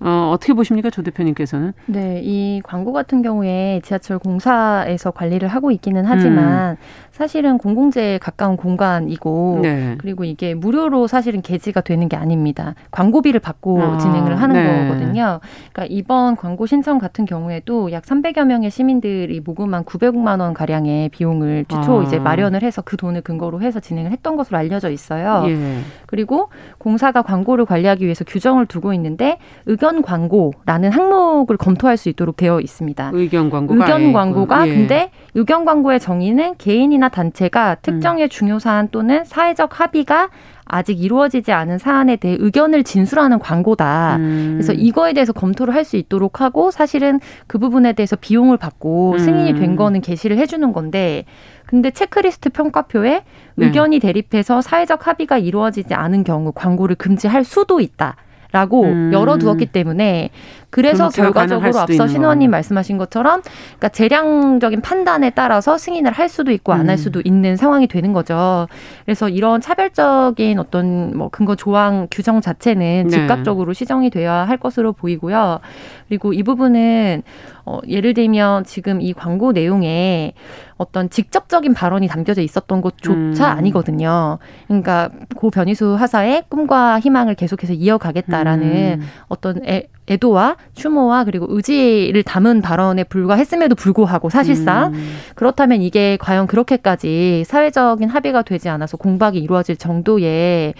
[0.00, 1.72] 어, 어떻게 보십니까, 조 대표님께서는?
[1.86, 6.76] 네, 이 광고 같은 경우에 지하철 공사에서 관리를 하고 있기는 하지만 음.
[7.14, 9.94] 사실은 공공재에 가까운 공간이고 네.
[9.98, 12.74] 그리고 이게 무료로 사실은 게재가 되는 게 아닙니다.
[12.90, 14.88] 광고비를 받고 아, 진행을 하는 네.
[14.88, 15.38] 거거든요.
[15.72, 21.66] 그러니까 이번 광고 신청 같은 경우에도 약 300여 명의 시민들이 모금한 900만 원 가량의 비용을
[21.68, 22.02] 주초 아.
[22.02, 25.44] 이제 마련을 해서 그 돈을 근거로 해서 진행을 했던 것으로 알려져 있어요.
[25.46, 25.80] 예.
[26.06, 32.60] 그리고 공사가 광고를 관리하기 위해서 규정을 두고 있는데 의견 광고라는 항목을 검토할 수 있도록 되어
[32.60, 33.10] 있습니다.
[33.12, 34.74] 의견 광고가 의견 광고가 예.
[34.74, 38.28] 근데 의견 광고의 정의는 개인이나 단체가 특정의 음.
[38.28, 40.30] 중요 사안 또는 사회적 합의가
[40.66, 44.16] 아직 이루어지지 않은 사안에 대해 의견을 진술하는 광고다.
[44.16, 44.50] 음.
[44.54, 49.18] 그래서 이거에 대해서 검토를 할 수 있도록 하고 사실은 그 부분에 대해서 비용을 받고 음.
[49.18, 51.26] 승인이 된 거는 게시를 해주는 건데
[51.66, 53.22] 근데 체크리스트 평가표에
[53.56, 53.66] 네.
[53.66, 58.16] 의견이 대립해서 사회적 합의가 이루어지지 않은 경우 광고를 금지할 수도 있다.
[58.54, 59.10] 라고 음.
[59.12, 60.30] 열어두었기 때문에
[60.74, 66.94] 그래서 결과적으로 앞서 신원님 말씀하신 것처럼 그러니까 재량적인 판단에 따라서 승인을 할 수도 있고 안할
[66.94, 66.96] 음.
[66.96, 68.66] 수도 있는 상황이 되는 거죠.
[69.04, 73.08] 그래서 이런 차별적인 어떤 뭐 근거 조항 규정 자체는 네.
[73.08, 75.60] 즉각적으로 시정이 돼야 할 것으로 보이고요.
[76.08, 77.22] 그리고 이 부분은
[77.66, 80.32] 어, 예를 들면 지금 이 광고 내용에
[80.76, 83.12] 어떤 직접적인 발언이 담겨져 있었던 것조차
[83.52, 83.58] 음.
[83.58, 84.38] 아니거든요.
[84.66, 89.06] 그러니까 고 변희수 하사의 꿈과 희망을 계속해서 이어가겠다라는 음.
[89.28, 95.16] 어떤 애, 애도와 추모와 그리고 의지를 담은 발언에 불과했음에도 불구하고 사실상 음.
[95.34, 100.74] 그렇다면 이게 과연 그렇게까지 사회적인 합의가 되지 않아서 공박이 이루어질 정도의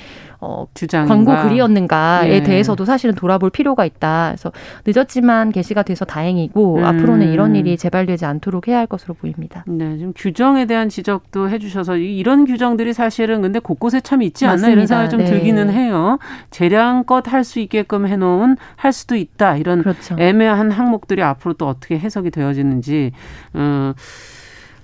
[0.46, 2.42] 어, 주장 광고 글이었는가에 예.
[2.42, 4.34] 대해서도 사실은 돌아볼 필요가 있다.
[4.34, 4.52] 그래서
[4.86, 6.84] 늦었지만 게시가 돼서 다행이고 음.
[6.84, 9.64] 앞으로는 이런 일이 재발되지 않도록 해야 할 것으로 보입니다.
[9.66, 14.86] 네, 지금 규정에 대한 지적도 해주셔서 이런 규정들이 사실은 근데 곳곳에 참 있지 않나 이런
[14.86, 15.24] 생각이 좀 네.
[15.24, 16.18] 들기는 해요.
[16.50, 20.16] 재량껏 할 수 있게끔 해놓은 할 수도 있다 이런 그렇죠.
[20.18, 23.12] 애매한 항목들이 앞으로 또 어떻게 해석이 되어지는지.
[23.52, 23.92] 어,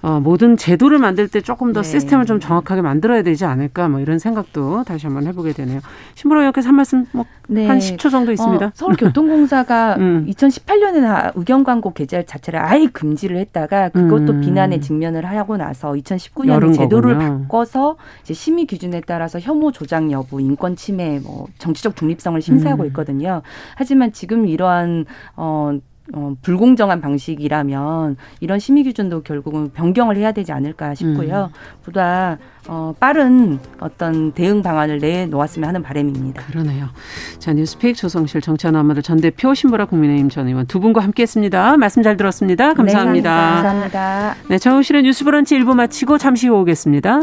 [0.02, 1.88] 어, 모든 제도를 만들 때 조금 더 네.
[1.88, 5.80] 시스템을 좀 정확하게 만들어야 되지 않을까 뭐 이런 생각도 다시 한번 해보게 되네요.
[6.14, 7.68] 신보라 의원께서 한 말씀 뭐한 네.
[7.68, 8.66] 10초 정도 있습니다.
[8.66, 10.26] 어, 서울교통공사가 음.
[10.28, 14.40] 2018년에 의견 광고 게재 자체를 아예 금지를 했다가 그것도 음.
[14.40, 17.40] 비난에 직면을 하고 나서 2019년에 제도를 거군요.
[17.42, 22.88] 바꿔서 이제 심의 기준에 따라서 혐오 조장 여부, 인권 침해, 뭐 정치적 중립성을 심사하고 음.
[22.88, 23.42] 있거든요.
[23.74, 25.04] 하지만 지금 이러한
[25.36, 25.78] 어
[26.12, 31.50] 어, 불공정한 방식이라면 이런 심의 기준도 결국은 변경을 해야 되지 않을까 싶고요.
[31.52, 31.84] 음.
[31.84, 36.46] 보다 어, 빠른 어떤 대응 방안을 내놓았으면 하는 바람입니다.
[36.46, 36.88] 그러네요.
[37.38, 41.76] 자 뉴스픽 조성실 정치하나마들 전 대표 신보라 국민의힘 전 의원 두 분과 함께했습니다.
[41.76, 42.74] 말씀 잘 들었습니다.
[42.74, 43.30] 감사합니다.
[43.30, 44.34] 네, 감사합니다.
[44.48, 47.22] 네, 정우실의 뉴스브런치 일부 마치고 잠시 후 오겠습니다.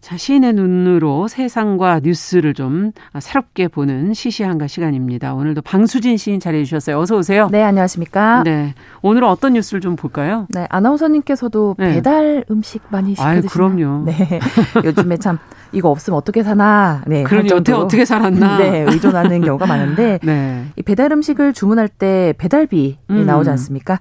[0.00, 5.34] 자신의 눈으로 세상과 뉴스를 좀 새롭게 보는 시시한가 시간입니다.
[5.34, 6.98] 오늘도 방수진 시인 자리해 주셨어요.
[6.98, 7.48] 어서 오세요.
[7.50, 8.42] 네, 안녕하십니까?
[8.44, 8.74] 네.
[9.02, 10.46] 오늘은 어떤 뉴스를 좀 볼까요?
[10.50, 11.94] 네, 아나운서님께서도 네.
[11.94, 13.48] 배달 음식 많이 시켜 드시나요?
[13.50, 14.04] 그럼요.
[14.04, 14.40] 네.
[14.84, 15.38] 요즘에 참
[15.72, 17.02] 이거 없으면 어떻게 사나.
[17.06, 17.24] 네.
[17.24, 18.58] 그러니 어떻게 어떻게 살았나.
[18.58, 20.64] 네, 의존하는 경우가 많은데 네.
[20.76, 23.26] 이 배달 음식을 주문할 때 배달비 음.
[23.26, 23.98] 나오지 않습니까?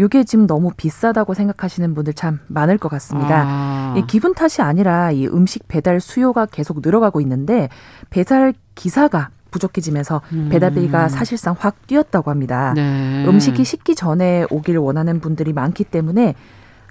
[0.00, 3.44] 이게 지금 너무 비싸다고 생각하시는 분들 참 많을 것 같습니다.
[3.46, 3.94] 아.
[3.98, 7.68] 이 기분 탓이 아니라 이 음식 배달 수요가 계속 늘어가고 있는데
[8.08, 10.48] 배달 기사가 부족해지면서 음.
[10.50, 12.72] 배달비가 사실상 확 뛰었다고 합니다.
[12.74, 13.26] 네.
[13.26, 16.34] 음식이 식기 전에 오길 원하는 분들이 많기 때문에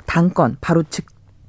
[0.05, 1.05] 당건 바로 즉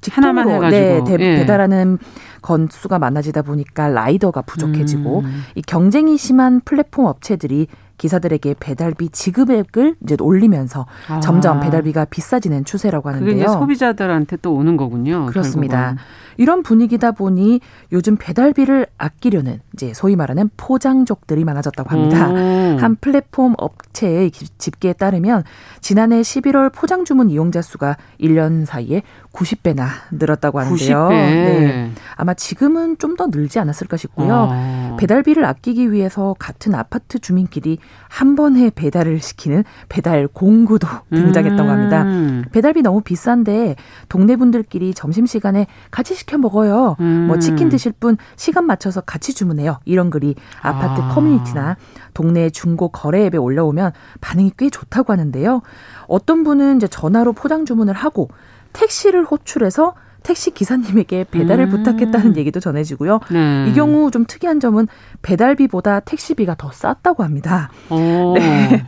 [0.09, 1.37] 해가지고 네, 대, 예.
[1.37, 1.99] 배달하는
[2.41, 5.43] 건수가 많아지다 보니까 라이더가 부족해지고 음.
[5.57, 7.67] 이 경쟁이 심한 플랫폼 업체들이
[8.01, 11.21] 기사들에게 배달비 지급액을 이제 올리면서 아.
[11.21, 13.31] 점점 배달비가 비싸지는 추세라고 하는데요.
[13.31, 15.27] 그게 이제 소비자들한테 또 오는 거군요.
[15.27, 15.77] 그렇습니다.
[15.77, 16.05] 결국은.
[16.37, 17.61] 이런 분위기다 보니
[17.93, 22.29] 요즘 배달비를 아끼려는 이제 소위 말하는 포장족들이 많아졌다고 합니다.
[22.31, 22.77] 오.
[22.81, 25.45] 한 플랫폼 업체의 집계에 따르면
[25.81, 31.09] 지난해 11월 포장 주문 이용자 수가 1년 사이에 90배나 늘었다고 하는데요.
[31.09, 31.11] 90배.
[31.11, 31.93] 네.
[32.17, 34.49] 아마 지금은 좀 더 늘지 않았을까 싶고요.
[34.51, 34.97] 아.
[34.99, 42.03] 배달비를 아끼기 위해서 같은 아파트 주민끼리 한 번에 배달을 시키는 배달 공구도 등장했다고 합니다.
[42.05, 42.45] 음.
[42.53, 43.77] 배달비 너무 비싼데
[44.09, 46.97] 동네 분들끼리 점심 시간에 같이 시켜 먹어요.
[47.01, 47.27] 음.
[47.29, 49.79] 뭐 치킨 드실 분 시간 맞춰서 같이 주문해요.
[49.85, 51.09] 이런 글이 아파트 아.
[51.15, 51.77] 커뮤니티나
[52.13, 55.63] 동네 중고 거래 앱에 올라오면 반응이 꽤 좋다고 하는데요.
[56.07, 58.29] 어떤 분은 이제 전화로 포장 주문을 하고
[58.73, 61.71] 택시를 호출해서 택시 기사님에게 배달을 음.
[61.71, 63.21] 부탁했다는 얘기도 전해지고요.
[63.31, 63.69] 네.
[63.69, 64.89] 이 경우 좀 특이한 점은
[65.23, 67.71] 배달비보다 택시비가 더 쌌다고 합니다.
[68.35, 68.85] 네.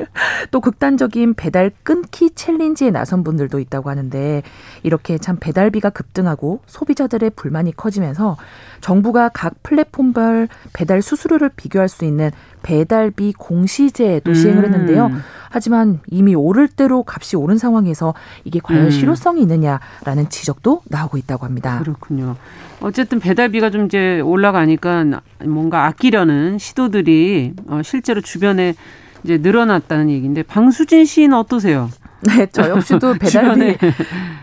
[0.51, 4.43] 또 극단적인 배달 끊기 챌린지에 나선 분들도 있다고 하는데
[4.83, 8.37] 이렇게 참 배달비가 급등하고 소비자들의 불만이 커지면서
[8.81, 12.31] 정부가 각 플랫폼별 배달 수수료를 비교할 수 있는
[12.63, 15.07] 배달비 공시제도 시행을 했는데요.
[15.07, 15.23] 음.
[15.51, 18.15] 하지만 이미 오를 대로 값이 오른 상황에서
[18.45, 18.91] 이게 과연 음.
[18.91, 21.79] 실효성이 있느냐라는 지적도 나오고 있다고 합니다.
[21.81, 22.37] 그렇군요.
[22.81, 28.75] 어쨌든 배달비가 좀 이제 올라가니까 뭔가 아끼려는 시도들이 어, 실제로 주변에
[29.25, 31.89] 이제 늘어났다는 얘기인데 방수진 씨는 어떠세요?
[32.23, 33.77] 네, 저 역시도 배달비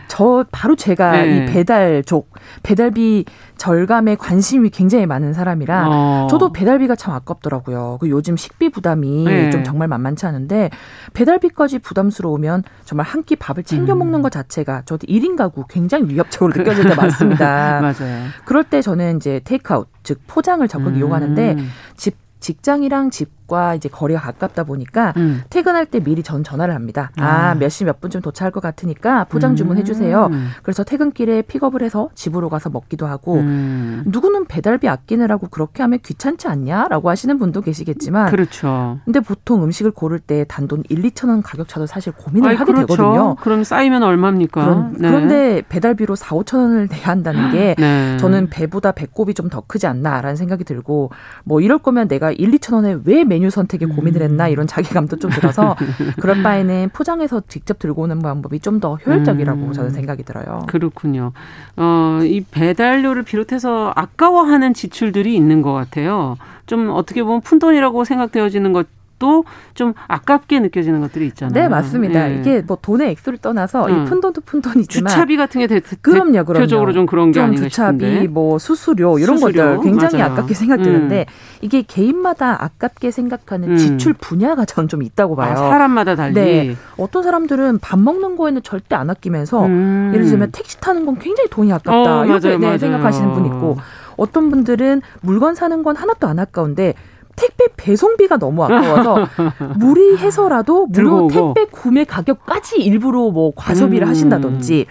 [0.07, 1.37] 저 바로 제가 네.
[1.37, 3.25] 이 배달족 배달비
[3.57, 6.27] 절감에 관심이 굉장히 많은 사람이라 어.
[6.29, 7.97] 저도 배달비가 참 아깝더라고요.
[8.01, 9.49] 그 요즘 식비 부담이 네.
[9.51, 10.69] 좀 정말 만만치 않은데
[11.13, 13.99] 배달비까지 부담스러우면 정말 한 끼 밥을 챙겨 음.
[13.99, 17.79] 먹는 것 자체가 저도 1인 가구 굉장히 위협적으로 그 느껴질 때 많습니다.
[17.81, 18.25] 맞아요.
[18.45, 20.95] 그럴 때 저는 이제 테이크아웃 즉 포장을 적극 음.
[20.97, 21.57] 이용하는데
[21.95, 25.41] 집 직장이랑 집 과 이제 거리가 가깝다 보니까 음.
[25.49, 27.09] 퇴근할 때 미리 전 전화를 합니다.
[27.17, 30.27] 아, 아몇시 몇 분쯤 도착할 것 같으니까 포장 주문해 주세요.
[30.31, 30.49] 음.
[30.61, 34.03] 그래서 퇴근길에 픽업을 해서 집으로 가서 먹기도 하고 음.
[34.05, 38.99] 누구는 배달비 아끼느라고 그렇게 하면 귀찮지 않냐라고 하시는 분도 계시겠지만 그렇죠.
[39.05, 42.71] 근데 보통 음식을 고를 때 단돈 1, 2천 원 가격 차도 사실 고민을 아이, 하게
[42.73, 42.95] 그렇죠.
[42.95, 43.35] 되거든요.
[43.41, 44.63] 그럼 쌓이면 얼마입니까?
[44.63, 45.07] 그런, 네.
[45.09, 48.17] 그런데 배달비로 4, 5천 원을 내야 한다는 게 네.
[48.17, 51.09] 저는 배보다 배꼽이 좀 더 크지 않나라는 생각이 들고
[51.45, 55.17] 뭐 이럴 거면 내가 1, 2천 원에 왜 메뉴 메뉴 선택에 고민을 했나 이런 자괴감도
[55.17, 55.75] 좀 들어서
[56.19, 59.73] 그럴 바에는 포장해서 직접 들고 오는 방법이 좀 더 효율적이라고 음.
[59.73, 60.63] 저는 생각이 들어요.
[60.67, 61.33] 그렇군요.
[61.75, 66.37] 어, 이 배달료를 비롯해서 아까워하는 지출들이 있는 것 같아요.
[66.65, 68.87] 좀 어떻게 보면 푼돈이라고 생각되어지는 것
[69.19, 71.53] 또좀 아깝게 느껴지는 것들이 있잖아요.
[71.53, 72.31] 네, 맞습니다.
[72.31, 72.35] 예.
[72.39, 74.05] 이게 뭐 돈의 액수를 떠나서 음.
[74.05, 76.63] 이 푼돈도 푼돈이지만 주차비 같은 게 대, 그럼요, 그럼요.
[76.63, 78.27] 표적으로 좀 그런 게 아닌가 주차비, 싶은데.
[78.27, 79.75] 뭐 수수료 이런 수수료?
[79.75, 80.33] 것들 굉장히 맞아요.
[80.33, 81.59] 아깝게 생각되는데 음.
[81.61, 83.77] 이게 개인마다 아깝게 생각하는 음.
[83.77, 85.51] 지출 분야가 전좀 있다고 봐요.
[85.51, 86.33] 아, 사람마다 달리.
[86.33, 86.75] 네.
[86.97, 90.11] 어떤 사람들은 밥 먹는 거에는 절대 안 아끼면서 음.
[90.13, 92.77] 예를 들면 택시 타는 건 굉장히 돈이 아깝다 어, 이렇게 맞아요, 네, 맞아요.
[92.77, 93.77] 생각하시는 분 있고
[94.15, 96.93] 어떤 분들은 물건 사는 건 하나도 안 아까운데
[97.39, 99.27] 택배 배송비가 너무 아까워서
[99.77, 104.09] 무리해서라도 무료 택배 구매 가격까지 일부러 뭐 과소비를 음.
[104.09, 104.85] 하신다든지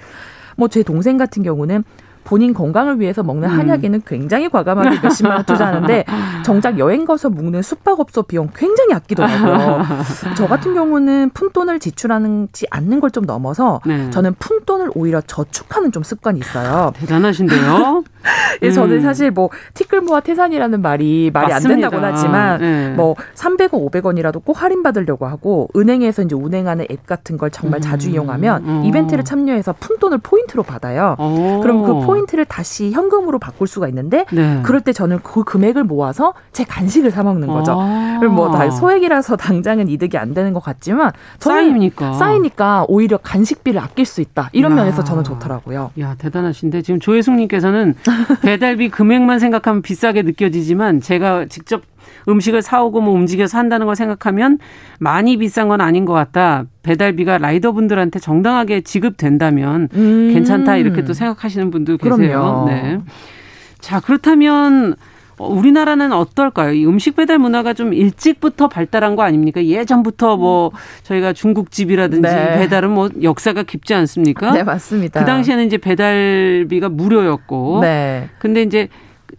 [0.56, 1.84] 뭐 제 동생 같은 경우는
[2.24, 3.58] 본인 건강을 위해서 먹는 음.
[3.58, 6.04] 한약에는 굉장히 과감하게 몇십만 원 투자하는데
[6.44, 9.82] 정작 여행 가서 묵는 숙박업소 비용 굉장히 아끼더라고요.
[10.37, 14.11] 저 같은 경우는 푼돈을 지출하지 않는 걸 좀 넘어서 네.
[14.11, 16.92] 저는 푼돈을 오히려 저축하는 좀 습관이 있어요.
[16.96, 18.04] 대단하신데요.
[18.62, 19.02] 예, 저는 음.
[19.02, 21.74] 사실 뭐 티끌 모아 태산이라는 말이 말이 맞습니다.
[21.74, 22.90] 안 된다고 하지만 네.
[22.90, 27.83] 뭐 300원, 500원이라도 꼭 할인 받으려고 하고 은행에서 이제 운행하는 앱 같은 걸 정말 음.
[27.83, 28.85] 자주 이용하면 음.
[28.85, 31.16] 이벤트를 참여해서 푼돈을 포인트로 받아요.
[31.18, 31.61] 오.
[31.61, 34.61] 그럼 그 포인트를 다시 현금으로 바꿀 수가 있는데 네.
[34.62, 37.76] 그럴 때 저는 그 금액을 모아서 제 간식을 사 먹는 거죠.
[37.78, 38.18] 아.
[38.28, 44.50] 뭐다 소액이라서 당장은 이득이 안 되는 것 같지만 쌓이니까 쌓이니까 오히려 간식비를 아낄 수 있다.
[44.52, 44.76] 이런 야.
[44.76, 45.90] 면에서 저는 좋더라고요.
[46.00, 47.94] 야 대단하신데 지금 조혜숙 님께서는
[48.42, 51.83] 배달비 금액만 생각하면 비싸게 느껴지지만 제가 직접
[52.28, 54.59] 음식을 사오고 뭐 움직여서 한다는 걸 생각하면
[54.98, 56.64] 많이 비싼 건 아닌 것 같다.
[56.83, 60.31] 배달비가 라이더분들한테 정당하게 지급된다면 음.
[60.33, 62.16] 괜찮다 이렇게 또 생각하시는 분도 계세요.
[62.16, 62.68] 그럼요.
[62.68, 62.98] 네.
[63.81, 64.96] 자 그렇다면
[65.38, 66.72] 우리나라는 어떨까요?
[66.72, 69.64] 이 음식 배달 문화가 좀 일찍부터 발달한 거 아닙니까?
[69.64, 70.72] 예전부터 뭐
[71.05, 72.59] 저희가 중국집이라든지 네.
[72.59, 74.53] 배달은 뭐 역사가 깊지 않습니까?
[74.53, 75.20] 네, 맞습니다.
[75.20, 77.81] 그 당시에는 이제 배달비가 무료였고.
[77.83, 78.29] 네.
[78.38, 78.88] 근데 이제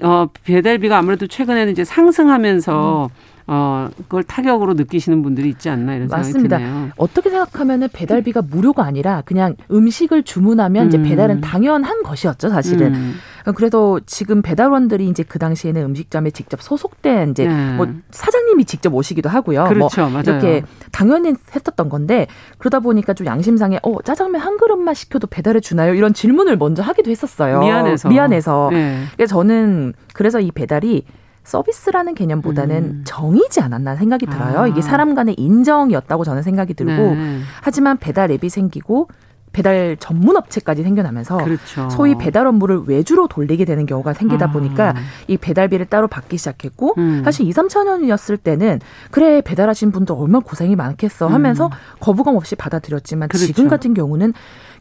[0.02, 3.30] 어 배달비가 아무래도 최근에는 이제 상승하면서 음.
[3.52, 6.58] 어, 그걸 타격으로 느끼시는 분들이 있지 않나 이런 맞습니다.
[6.60, 6.92] 생각이 드네요.
[6.98, 10.88] 어떻게 생각하면은 배달비가 무료가 아니라 그냥 음식을 주문하면 음.
[10.88, 12.94] 이제 배달은 당연한 것이었죠, 사실은.
[12.94, 13.16] 음.
[13.56, 17.75] 그래도 지금 배달원들이 이제 그 당시에는 음식점에 직접 소속된 이제 네.
[17.75, 19.62] 뭐 사장님이 직접 오시기도 하고요.
[19.62, 24.93] 뭐 그렇죠, 뭐 이렇게 당연히 했었던 건데 그러다 보니까 좀 양심상에 어 짜장면 한 그릇만
[24.93, 25.93] 시켜도 배달해 주나요?
[25.93, 27.60] 이런 질문을 먼저 하기도 했었어요.
[27.60, 28.10] 미안해서.
[28.10, 28.69] 미안해서.
[28.71, 29.04] 네.
[29.15, 31.06] 그래서 저는 그래서 이 배달이
[31.43, 33.02] 서비스라는 개념보다는 음.
[33.06, 34.60] 정이지 않았나 생각이 들어요.
[34.60, 34.67] 아.
[34.67, 37.39] 이게 사람 간의 인정이었다고 저는 생각이 들고 네.
[37.62, 39.08] 하지만 배달 앱이 생기고
[39.52, 41.90] 배달 전문 업체까지 생겨나면서 그렇죠.
[41.90, 44.52] 소위 배달 업무를 외주로 돌리게 되는 경우가 생기다 아.
[44.52, 44.94] 보니까
[45.28, 47.22] 이 배달비를 따로 받기 시작했고 음.
[47.24, 48.80] 사실 2, 3천 원이었을 때는
[49.12, 51.72] 그래 배달하신 분들 얼마나 고생이 많겠어 하면서 음.
[52.00, 53.48] 거부감 없이 받아들였지만 그렇죠.
[53.48, 54.34] 지금 같은 경우는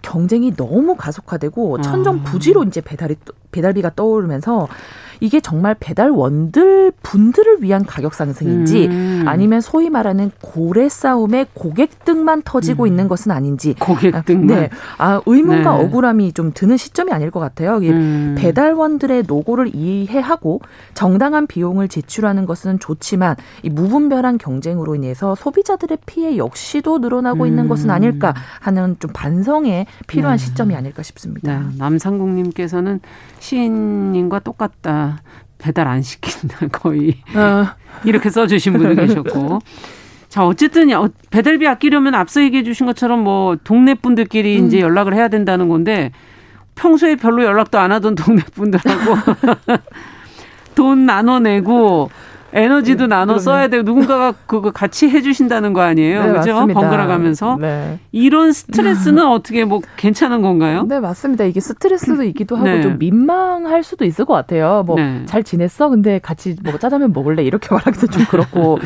[0.02, 2.64] 경쟁이 너무 가속화되고 천정 부지로 아.
[2.64, 3.16] 이제 배달이
[3.50, 4.68] 배달비가 떠오르면서
[5.20, 9.24] 이게 정말 배달원들 분들을 위한 가격 상승인지 음.
[9.26, 12.88] 아니면 소위 말하는 고래 싸움의 고객 등만 터지고 음.
[12.88, 14.70] 있는 것은 아닌지 고객 등만 네.
[14.98, 15.84] 아 의문과 네.
[15.84, 17.78] 억울함이 좀 드는 시점이 아닐 것 같아요.
[17.78, 18.34] 음.
[18.38, 20.60] 배달원들의 노고를 이해하고
[20.94, 27.68] 정당한 비용을 제출하는 것은 좋지만 이 무분별한 경쟁으로 인해서 소비자들의 피해 역시도 늘어나고 있는 음.
[27.68, 30.44] 것은 아닐까 하는 좀 반성에 필요한 네.
[30.44, 31.58] 시점이 아닐까 싶습니다.
[31.58, 31.66] 네.
[31.78, 33.00] 남상국님께서는
[33.40, 35.07] 시인님과 똑같다.
[35.58, 37.66] 배달 안 시킨다 거의 어.
[38.04, 39.58] 이렇게 써주신 분도 계셨고
[40.28, 40.88] 자 어쨌든
[41.30, 44.66] 배달비 아끼려면 앞서 얘기해 주신 것처럼 뭐 동네 분들끼리 음.
[44.66, 46.12] 이제 연락을 해야 된다는 건데
[46.74, 49.16] 평소에 별로 연락도 안 하던 동네 분들하고
[50.76, 52.10] 돈 나눠내고
[52.52, 53.38] 에너지도 네, 나눠 그럼요.
[53.40, 56.54] 써야 되고 누군가가 그거 같이 해주신다는 거 아니에요, 네, 그죠?
[56.66, 57.98] 번갈아 가면서 네.
[58.12, 60.84] 이런 스트레스는 어떻게 뭐 괜찮은 건가요?
[60.84, 61.44] 네 맞습니다.
[61.44, 62.80] 이게 스트레스도 있기도 하고 네.
[62.80, 64.82] 좀 민망할 수도 있을 것 같아요.
[64.86, 65.42] 뭐잘 네.
[65.42, 65.88] 지냈어?
[65.88, 67.42] 근데 같이 뭐 짜장면 먹을래?
[67.44, 68.78] 이렇게 말하기도 좀 그렇고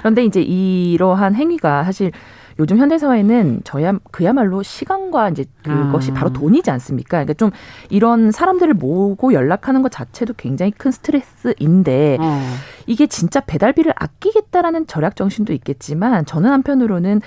[0.00, 2.12] 그런데 이제 이러한 행위가 사실
[2.60, 6.14] 요즘 현대 사회는 저야 그야말로 시간과 이제 그것이 아.
[6.14, 7.24] 바로 돈이지 않습니까?
[7.24, 7.50] 그러니까 좀
[7.88, 12.40] 이런 사람들을 모으고 연락하는 것 자체도 굉장히 큰 스트레스인데 어.
[12.86, 17.22] 이게 진짜 배달비를 아끼겠다라는 절약 정신도 있겠지만 저는 한편으로는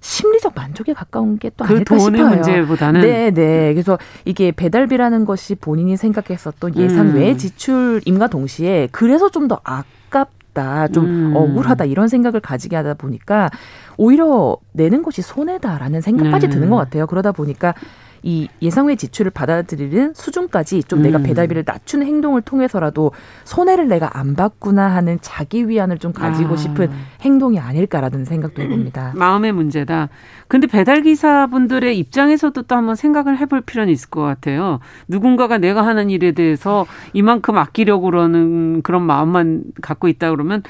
[0.00, 2.34] 심리적 만족에 가까운 게또그 아닐까 돈의 싶어요.
[2.34, 3.74] 문제보다는 네, 네.
[3.74, 7.14] 그래서 이게 배달비라는 것이 본인이 생각했었던 예산 음.
[7.16, 11.36] 외 지출임과 동시에 그래서 좀더 아깝 아깝다, 좀 음.
[11.36, 13.50] 억울하다 이런 생각을 가지게 하다 보니까
[13.98, 16.54] 오히려 내는 것이 손해다라는 생각까지 네.
[16.54, 17.06] 드는 것 같아요.
[17.06, 17.74] 그러다 보니까
[18.22, 21.02] 이 예상외 지출을 받아들이는 수준까지 좀 음.
[21.04, 23.12] 내가 배달비를 낮추는 행동을 통해서라도
[23.44, 26.56] 손해를 내가 안 받구나 하는 자기 위안을 좀 가지고 아.
[26.56, 29.12] 싶은 행동이 아닐까라는 생각도 해봅니다.
[29.16, 30.08] 마음의 문제다.
[30.48, 34.80] 근데 배달 기사분들의 입장에서도 또 한번 생각을 해볼 필요는 있을 것 같아요.
[35.06, 40.62] 누군가가 내가 하는 일에 대해서 이만큼 아끼려고 그러는 그런 마음만 갖고 있다 그러면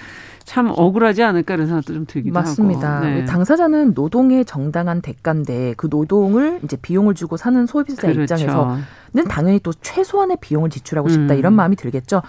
[0.49, 2.97] 참 억울하지 않을까 이런 생각도 좀 들기도 맞습니다.
[2.97, 3.07] 하고.
[3.07, 3.25] 네.
[3.27, 8.23] 당사자는 노동의 정당한 대가인데 그 노동을 이제 비용을 주고 사는 소비자 그렇죠.
[8.23, 11.39] 입장에서는 당연히 또 최소한의 비용을 지출하고 싶다 음.
[11.39, 12.23] 이런 마음이 들겠죠.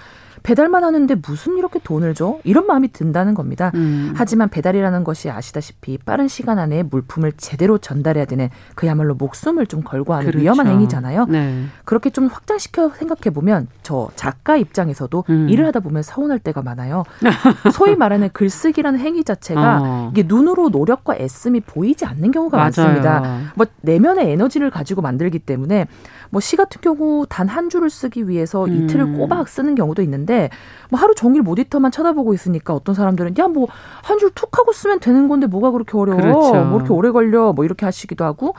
[0.44, 2.38] 배달만 하는데 무슨 이렇게 돈을 줘?
[2.44, 3.72] 이런 마음이 든다는 겁니다.
[3.76, 4.14] 음.
[4.16, 10.14] 하지만 배달이라는 것이 아시다시피 빠른 시간 안에 물품을 제대로 전달해야 되는 그야말로 목숨을 좀 걸고
[10.14, 10.42] 하는 그렇죠.
[10.42, 11.26] 위험한 행위잖아요.
[11.26, 11.66] 네.
[11.86, 15.50] 그렇게 좀 확장시켜 생각해 보면 저 작가 입장에서도 음.
[15.50, 17.04] 일을 하다 보면 서운할 때가 많아요.
[17.74, 20.10] 소위 말하는 글쓰기라는 행위 자체가 어.
[20.12, 22.66] 이게 눈으로 노력과 애씀이 보이지 않는 경우가 맞아요.
[22.66, 23.52] 많습니다.
[23.56, 25.88] 뭐 내면의 에너지를 가지고 만들기 때문에
[26.32, 28.84] 뭐 시 같은 경우 단 한 줄을 쓰기 위해서 음.
[28.86, 30.50] 이틀을 꼬박 쓰는 경우도 있는데
[30.90, 33.68] 뭐 하루 종일 모니터만 쳐다보고 있으니까 어떤 사람들은 야 뭐
[34.04, 36.66] 한 줄 툭 하고 쓰면 되는 건데 뭐가 그렇게 어려워 그렇죠.
[36.66, 38.54] 뭐 이렇게 오래 걸려 뭐 이렇게 하시기도 하고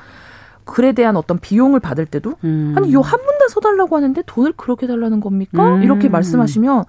[0.64, 2.74] 글에 대한 어떤 비용을 받을 때도 음.
[2.76, 5.76] 아니 요 한 문단 써달라고 하는데 돈을 그렇게 달라는 겁니까?
[5.76, 5.82] 음.
[5.82, 6.84] 이렇게 말씀하시면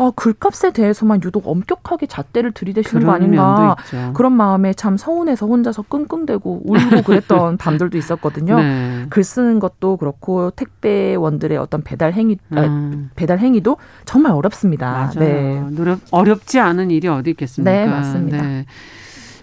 [0.00, 3.76] 아, 글값에 대해서만 유독 엄격하게 잣대를 들이대시는 거 아닌가
[4.14, 8.58] 그런 마음에 참 서운해서 혼자서 끙끙대고 울고 그랬던 밤들도 있었거든요.
[8.58, 9.06] 네.
[9.10, 13.10] 글 쓰는 것도 그렇고 택배원들의 어떤 배달 행위 아, 음.
[13.14, 13.76] 배달 행위도
[14.06, 14.90] 정말 어렵습니다.
[14.90, 15.18] 맞아요.
[15.18, 15.96] 네.
[16.10, 17.70] 어렵지 않은 일이 어디 있겠습니까?
[17.70, 18.42] 네, 맞습니다.
[18.42, 18.64] 네.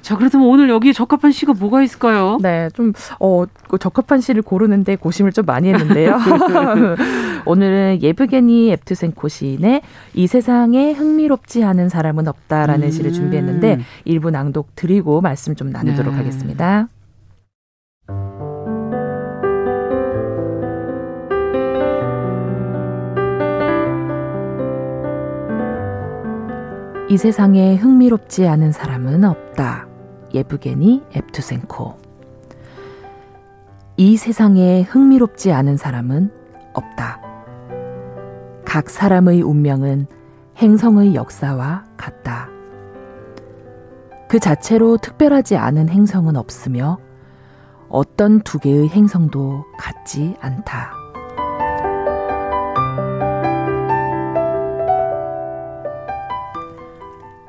[0.08, 2.38] 자, 그렇다면 오늘 여기에 적합한 시가 뭐가 있을까요?
[2.42, 6.18] 네, 좀, 어, 그 적합한 시를 고르는데 고심을 좀 많이 했는데요.
[7.44, 9.82] 오늘은 예브게니 앱투센코 시인의
[10.14, 12.92] 이 세상에 흥미롭지 않은 사람은 없다라는 음.
[12.92, 16.20] 시를 준비했는데 일부 낭독 드리고 말씀 좀 나누도록 네.
[16.20, 16.88] 하겠습니다.
[27.10, 29.87] 이 세상에 흥미롭지 않은 사람은 없다.
[30.34, 31.98] 예브게니 앱투센코.
[33.98, 36.32] 이 세상에 흥미롭지 않은 사람은
[36.74, 37.22] 없다.
[38.66, 40.08] 각 사람의 운명은
[40.58, 42.50] 행성의 역사와 같다.
[44.28, 47.00] 그 자체로 특별하지 않은 행성은 없으며
[47.90, 50.97] 어떤 두 개의 행성도 같지 않다.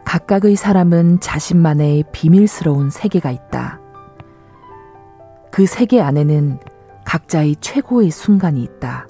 [0.09, 3.79] 각각의 사람은 자신만의 비밀스러운 세계가 있다.
[5.51, 6.61] 그 세계 안에는
[7.05, 9.07] 각자의 최고의 순간이 있다.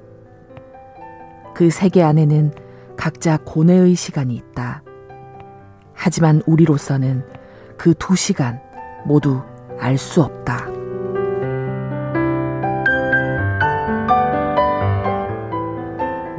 [1.55, 2.53] 그 세계 안에는
[2.97, 4.83] 각자 고뇌의 시간이 있다.
[5.95, 7.25] 하지만 우리로서는
[7.77, 8.61] 그 두 시간
[9.05, 9.41] 모두
[9.79, 10.67] 알 수 없다.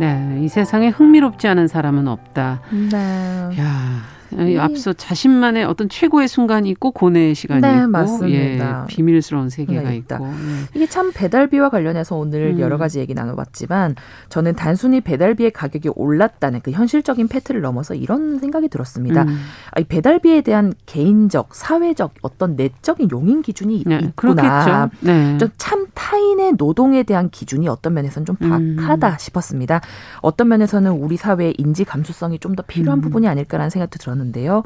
[0.01, 2.59] 네, 이 세상에 흥미롭지 않은 사람은 없다.
[2.91, 2.97] 네.
[3.57, 4.59] 야, 네.
[4.59, 8.81] 앞서 자신만의 어떤 최고의 순간이 있고 고뇌의 시간이 네, 있고 맞습니다.
[8.83, 10.29] 예, 비밀스러운 세계가 있고 예.
[10.75, 12.59] 이게 참 배달비와 관련해서 오늘 음.
[12.59, 13.95] 여러 가지 얘기 나눠봤지만
[14.29, 19.23] 저는 단순히 배달비의 가격이 올랐다는 그 현실적인 팩트를 넘어서 이런 생각이 들었습니다.
[19.23, 19.39] 음.
[19.79, 24.89] 이 배달비에 대한 개인적, 사회적 어떤 내적인 용인 기준이 네, 있구나.
[25.01, 25.37] 네.
[25.57, 29.15] 참 타인의 노동에 대한 기준이 어떤 면에서는 좀 박하다 음.
[29.17, 29.81] 싶었습니다.
[30.21, 33.01] 어떤 면에서는 우리 사회의 인지 감수성이 좀 더 필요한 음.
[33.01, 34.18] 부분이 아닐까라는 생각도 들었는데.
[34.19, 34.63] 있었는데요.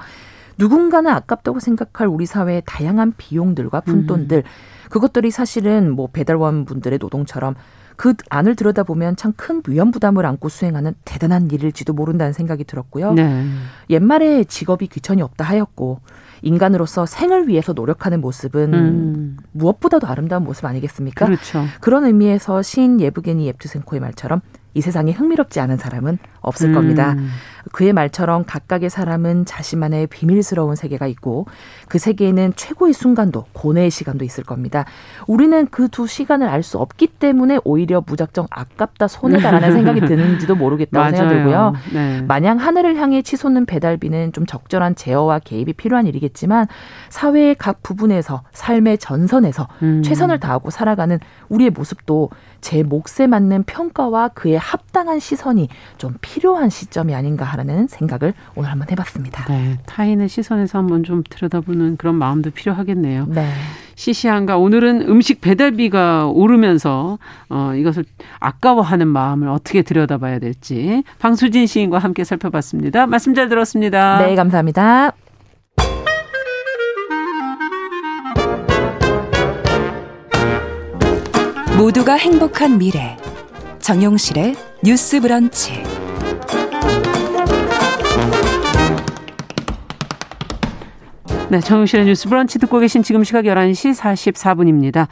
[0.57, 4.89] 누군가는 아깝다고 생각할 우리 사회의 다양한 비용들과 푼돈들 음.
[4.89, 7.55] 그것들이 사실은 뭐 배달원 분들의 노동처럼
[7.95, 13.13] 그 안을 들여다보면 참 큰 위험 부담을 안고 수행하는 대단한 일일지도 모른다는 생각이 들었고요.
[13.13, 13.45] 네.
[13.89, 15.99] 옛말에 직업이 귀천이 없다 하였고
[16.43, 19.37] 인간으로서 생을 위해서 노력하는 모습은 음.
[19.53, 21.25] 무엇보다도 아름다운 모습 아니겠습니까?
[21.25, 21.65] 그렇죠.
[21.79, 24.41] 그런 의미에서 시인 예브게니 옙투센코의 말처럼
[24.73, 26.73] 이 세상에 흥미롭지 않은 사람은 없을 음.
[26.73, 27.15] 겁니다.
[27.71, 31.45] 그의 말처럼 각각의 사람은 자신만의 비밀스러운 세계가 있고
[31.87, 34.83] 그 세계에는 최고의 순간도 고뇌의 시간도 있을 겁니다.
[35.27, 41.15] 우리는 그 두 시간을 알 수 없기 때문에 오히려 무작정 아깝다 손해다라는 생각이 드는지도 모르겠다고
[41.15, 41.73] 생각들고요.
[41.93, 42.21] 네.
[42.21, 46.67] 마냥 하늘을 향해 치솟는 배달비는 좀 적절한 제어와 개입이 필요한 일이겠지만
[47.09, 50.01] 사회의 각 부분에서 삶의 전선에서 음.
[50.03, 52.29] 최선을 다하고 살아가는 우리의 모습도
[52.61, 58.89] 제 몫에 맞는 평가와 그에 합당한 시선이 좀 필요한 시점이 아닌가 하라는 생각을 오늘 한번
[58.91, 59.45] 해봤습니다.
[59.45, 63.27] 네, 타인의 시선에서 한번 좀 들여다보는 그런 마음도 필요하겠네요.
[63.29, 63.49] 네.
[63.95, 68.05] 시시한가 오늘은 음식 배달비가 오르면서 어, 이것을
[68.39, 73.05] 아까워하는 마음을 어떻게 들여다봐야 될지 방수진 시인과 함께 살펴봤습니다.
[73.07, 74.17] 말씀 잘 들었습니다.
[74.25, 75.11] 네, 감사합니다.
[81.77, 83.17] 모두가 행복한 미래
[83.79, 85.92] 정용실의 뉴스 브런치
[91.53, 95.05] 네, 정용실의 뉴스 브런치 듣고 계신 지금 시각 11시 44분입니다.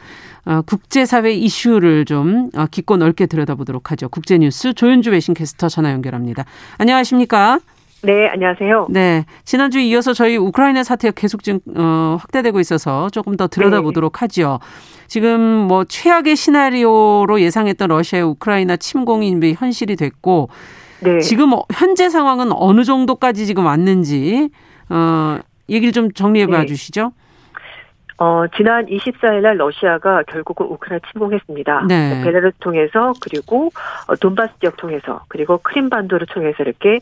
[0.44, 4.08] 어, 국제사회 이슈를 좀 어, 깊고 넓게 들여다보도록 하죠.
[4.08, 6.44] 국제뉴스 조윤주 외신캐스터 전화 연결합니다.
[6.78, 7.60] 안녕하십니까?
[8.02, 8.88] 네, 안녕하세요.
[8.90, 14.18] 네, 지난주 이어서 저희 우크라이나 사태가 계속 지금 어, 확대되고 있어서 조금 더 들여다보도록 네.
[14.22, 14.58] 하죠.
[15.06, 20.48] 지금 뭐 최악의 시나리오로 예상했던 러시아의 우크라이나 침공이 현실이 됐고
[21.04, 21.20] 네.
[21.20, 24.50] 지금 어, 현재 상황은 어느 정도까지 지금 왔는지
[24.88, 25.38] 어,
[25.72, 26.66] 얘기를 좀 정리해 봐 네.
[26.66, 27.12] 주시죠.
[28.18, 31.86] 어, 지난 24일 날 러시아가 결국은 우크라이나 침공했습니다.
[31.88, 32.22] 네.
[32.22, 33.70] 베라루스 통해서 그리고
[34.06, 37.00] 어, 돈바스 지역 통해서 그리고 크림반도를 통해서 이렇게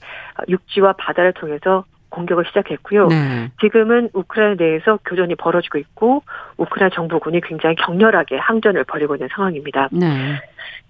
[0.49, 3.09] 육지와 바다를 통해서 공격을 시작했고요.
[3.09, 3.51] 네.
[3.61, 6.23] 지금은 우크라이나 내에서 교전이 벌어지고 있고
[6.57, 9.89] 우크라이나 정부군이 굉장히 격렬하게 항전을 벌이고 있는 상황입니다.
[9.93, 10.41] 네.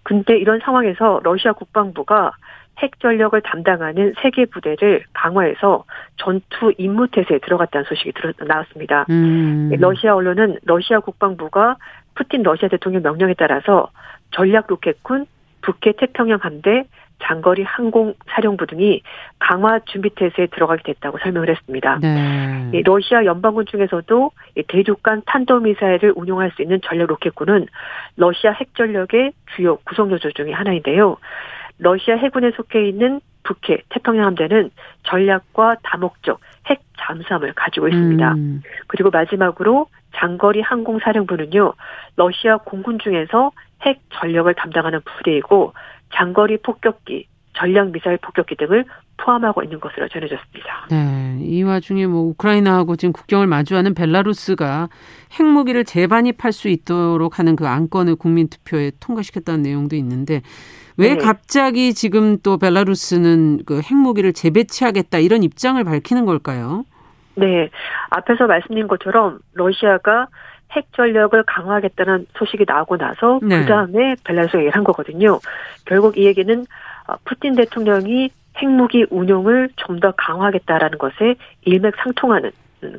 [0.03, 2.33] 근데 이런 상황에서 러시아 국방부가
[2.81, 5.85] 핵 전력을 담당하는 세계 부대를 강화해서
[6.16, 9.07] 전투 임무 태세에 들어갔다는 소식이 들어 나왔습니다.
[9.11, 9.70] 음.
[9.78, 11.76] 러시아 언론은 러시아 국방부가
[12.14, 13.91] 푸틴 러시아 대통령 명령에 따라서
[14.31, 15.26] 전략 로켓군
[15.62, 16.85] 북해 태평양 함대
[17.22, 19.03] 장거리 항공 사령부 등이
[19.39, 21.99] 강화 준비 태세에 들어가게 됐다고 설명을 했습니다.
[22.01, 22.83] 네.
[22.85, 24.31] 러시아 연방군 중에서도
[24.68, 27.66] 대륙간 탄도 미사일을 운용할 수 있는 전략 로켓군은
[28.16, 31.18] 러시아 핵 전력의 주요 구성 요소 중의 하나인데요.
[31.81, 34.70] 러시아 해군에 속해 있는 북해 태평양 함대는
[35.05, 38.35] 전략과 다목적 핵 잠수함을 가지고 있습니다.
[38.35, 38.62] 음.
[38.87, 41.72] 그리고 마지막으로 장거리 항공사령부는요,
[42.16, 43.51] 러시아 공군 중에서
[43.83, 45.72] 핵 전력을 담당하는 부대이고
[46.14, 48.85] 장거리 폭격기, 전략 미사일 폭격기 등을
[49.16, 50.89] 포함하고 있는 것으로 전해졌습니다.
[50.91, 54.89] 네, 이 와중에 뭐 우크라이나하고 지금 국경을 마주하는 벨라루스가
[55.39, 60.43] 핵무기를 재반입할 수 있도록 하는 그 안건을 국민투표에 통과시켰다는 내용도 있는데
[61.01, 61.17] 왜 네.
[61.17, 66.85] 갑자기 지금 또 벨라루스는 그 핵무기를 재배치하겠다 이런 입장을 밝히는 걸까요?
[67.37, 67.71] 네,
[68.11, 70.27] 앞에서 말씀드린 것처럼 러시아가
[70.73, 73.61] 핵 전력을 강화하겠다는 소식이 나오고 나서 네.
[73.61, 75.41] 그 다음에 벨라루스가 얘기를 한 거거든요.
[75.87, 76.67] 결국 이 얘기는
[77.09, 82.51] 어, 푸틴 대통령이 핵무기 운용을 좀 더 강화하겠다라는 것에 일맥상통하는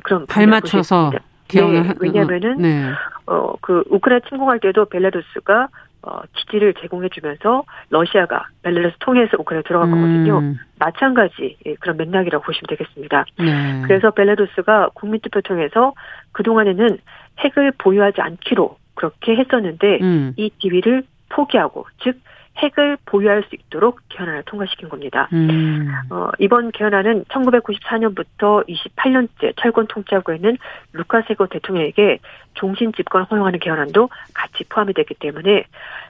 [0.02, 1.12] 그런 발맞춰서
[1.48, 2.90] 네, 왜냐하면은 네.
[3.26, 5.68] 어그 우크라이나 침공할 때도 벨라루스가
[6.02, 9.94] 어, 기지를 제공해주면서 러시아가 벨라루스 통해서 우크라이나 들어간 음.
[9.94, 10.54] 거거든요.
[10.78, 13.24] 마찬가지 예, 그런 맥락이라고 보시면 되겠습니다.
[13.38, 13.82] 네.
[13.86, 15.92] 그래서 벨라루스가 국민투표 통해서
[16.32, 16.98] 그 동안에는
[17.38, 20.32] 핵을 보유하지 않기로 그렇게 했었는데 음.
[20.36, 22.20] 이 지위를 포기하고 즉
[22.56, 25.28] 핵을 보유할 수 있도록 개헌안을 통과시킨 겁니다.
[25.32, 25.88] 음.
[26.10, 30.58] 어, 이번 개헌안은 1994년부터 28년째 철권 통치하고 있는
[30.92, 32.18] 루카세고 대통령에게
[32.54, 35.64] 종신 집권 허용하는 개헌안도 같이 포함이 됐기 때문에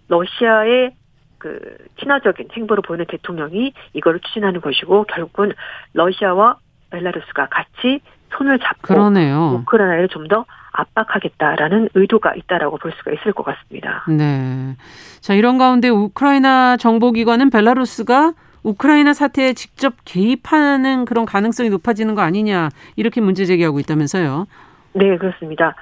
[0.09, 0.93] 러시아의
[1.39, 5.53] 그 친화적인 행보를 보이는 대통령이 이거를 추진하는 것이고 결국은
[5.93, 6.59] 러시아와
[6.91, 8.01] 벨라루스가 같이
[8.37, 9.61] 손을 잡고 그러네요.
[9.63, 14.05] 우크라이나를 좀 더 압박하겠다라는 의도가 있다라고 볼 수가 있을 것 같습니다.
[14.09, 14.77] 네.
[15.21, 22.69] 자, 이런 가운데 우크라이나 정보기관은 벨라루스가 우크라이나 사태에 직접 개입하는 그런 가능성이 높아지는 거 아니냐
[22.97, 24.47] 이렇게 문제 제기하고 있다면서요?
[24.95, 25.75] 네, 그렇습니다.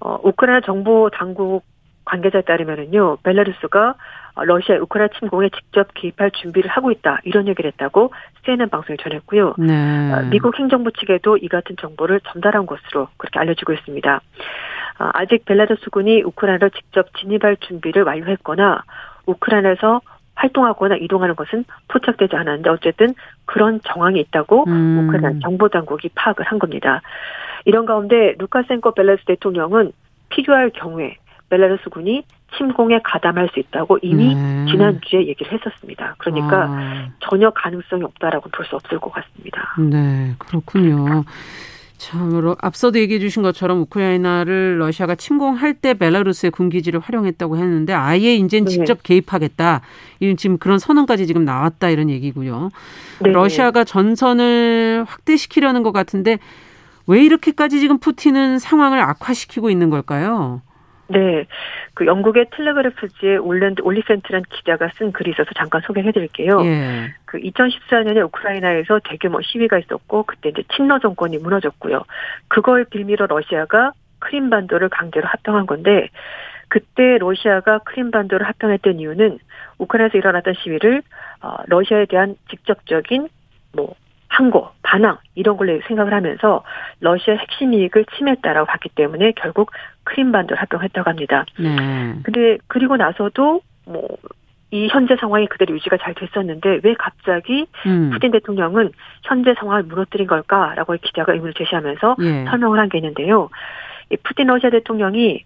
[0.00, 1.64] 어, 우크라이나 정보 당국
[2.04, 3.94] 관계자에 따르면은요, 벨라루스가
[4.36, 8.12] 러시아 우크라이나 침공에 직접 개입할 준비를 하고 있다 이런 얘기를 했다고
[8.44, 9.54] CNN 방송에 전했고요.
[9.58, 10.12] 네.
[10.12, 14.20] 어, 미국 행정부 측에도 이 같은 정보를 전달한 것으로 그렇게 알려지고 있습니다.
[14.98, 18.82] 어, 아직 벨라루스군이 우크라이나로 직접 진입할 준비를 완료했거나
[19.26, 20.00] 우크라이나에서
[20.34, 23.14] 활동하거나 이동하는 것은 포착되지 않았는데 어쨌든
[23.44, 25.04] 그런 정황이 있다고 음.
[25.08, 27.02] 우크라이나 정보 당국이 파악을 한 겁니다.
[27.64, 29.92] 이런 가운데 루카센코 벨라루스 대통령은
[30.30, 31.16] 필요할 경우에
[31.50, 32.24] 벨라루스 군이
[32.56, 34.66] 침공에 가담할 수 있다고 이미 네.
[34.70, 36.14] 지난주에 얘기를 했었습니다.
[36.18, 37.08] 그러니까 아.
[37.20, 39.74] 전혀 가능성이 없다라고 볼 수 없을 것 같습니다.
[39.78, 41.24] 네, 그렇군요.
[41.98, 48.64] 참으로 앞서도 얘기해 주신 것처럼 우크라이나를 러시아가 침공할 때 벨라루스의 군기지를 활용했다고 했는데 아예 이제는
[48.64, 48.70] 네.
[48.70, 49.82] 직접 개입하겠다.
[50.18, 52.70] 이런 지금 그런 선언까지 지금 나왔다 이런 얘기고요.
[53.20, 53.30] 네.
[53.30, 56.38] 러시아가 전선을 확대시키려는 것 같은데
[57.06, 60.60] 왜 이렇게까지 지금 푸틴은 상황을 악화시키고 있는 걸까요?
[61.08, 61.46] 네.
[62.02, 66.60] 그 영국의 텔레그래프지의 올랜드 올리센트란 기자가 쓴 글이 있어서 잠깐 소개해 드릴게요.
[66.64, 67.14] 예.
[67.24, 72.02] 그 2014년에 우크라이나에서 대규모 시위가 있었고 그때 이제 친러 정권이 무너졌고요.
[72.48, 76.08] 그걸 빌미로 러시아가 크림반도를 강제로 합병한 건데
[76.66, 79.38] 그때 러시아가 크림반도를 합병했던 이유는
[79.78, 81.02] 우크라이나에서 일어났던 시위를
[81.40, 83.28] 어, 러시아에 대한 직접적인
[83.74, 83.94] 뭐
[84.32, 86.64] 항고, 반항 이런 걸로 생각을 하면서
[87.00, 89.70] 러시아 핵심 이익을 침해했다라고 봤기 때문에 결국
[90.04, 91.44] 크림반도를 합병했다고 합니다.
[91.58, 92.14] 네.
[92.24, 94.08] 근데 그리고 나서도 뭐
[94.72, 98.08] 이 현재 상황이 그대로 유지가 잘 됐었는데 왜 갑자기 음.
[98.10, 98.90] 푸틴 대통령은
[99.22, 102.44] 현재 상황을 무너뜨린 걸까라고 기자가 의문을 제시하면서 예.
[102.46, 103.50] 설명을 한 게 있는데요.
[104.10, 105.44] 이 푸틴 러시아 대통령이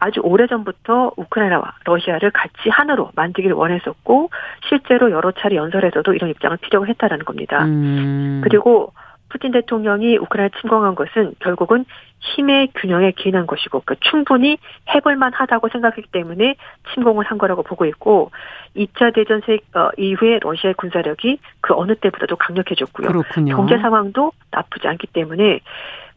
[0.00, 4.30] 아주 오래전부터 우크라이나와 러시아를 같이 하나로 만들기를 원했었고
[4.68, 7.64] 실제로 여러 차례 연설에서도 이런 입장을 피력을 했다라는 겁니다.
[7.64, 8.40] 음.
[8.42, 8.92] 그리고
[9.28, 11.84] 푸틴 대통령이 우크라이나 침공한 것은 결국은
[12.20, 14.58] 힘의 균형에 기인한 것이고 그러니까 충분히
[14.94, 16.56] 해볼만 하다고 생각했기 때문에
[16.92, 18.30] 침공을 한 거라고 보고 있고
[18.76, 19.40] 2차 대전
[19.74, 23.08] 어, 이후에 러시아의 군사력이 그 어느 때보다도 강력해졌고요.
[23.08, 23.56] 그렇군요.
[23.56, 25.60] 경제 상황도 나쁘지 않기 때문에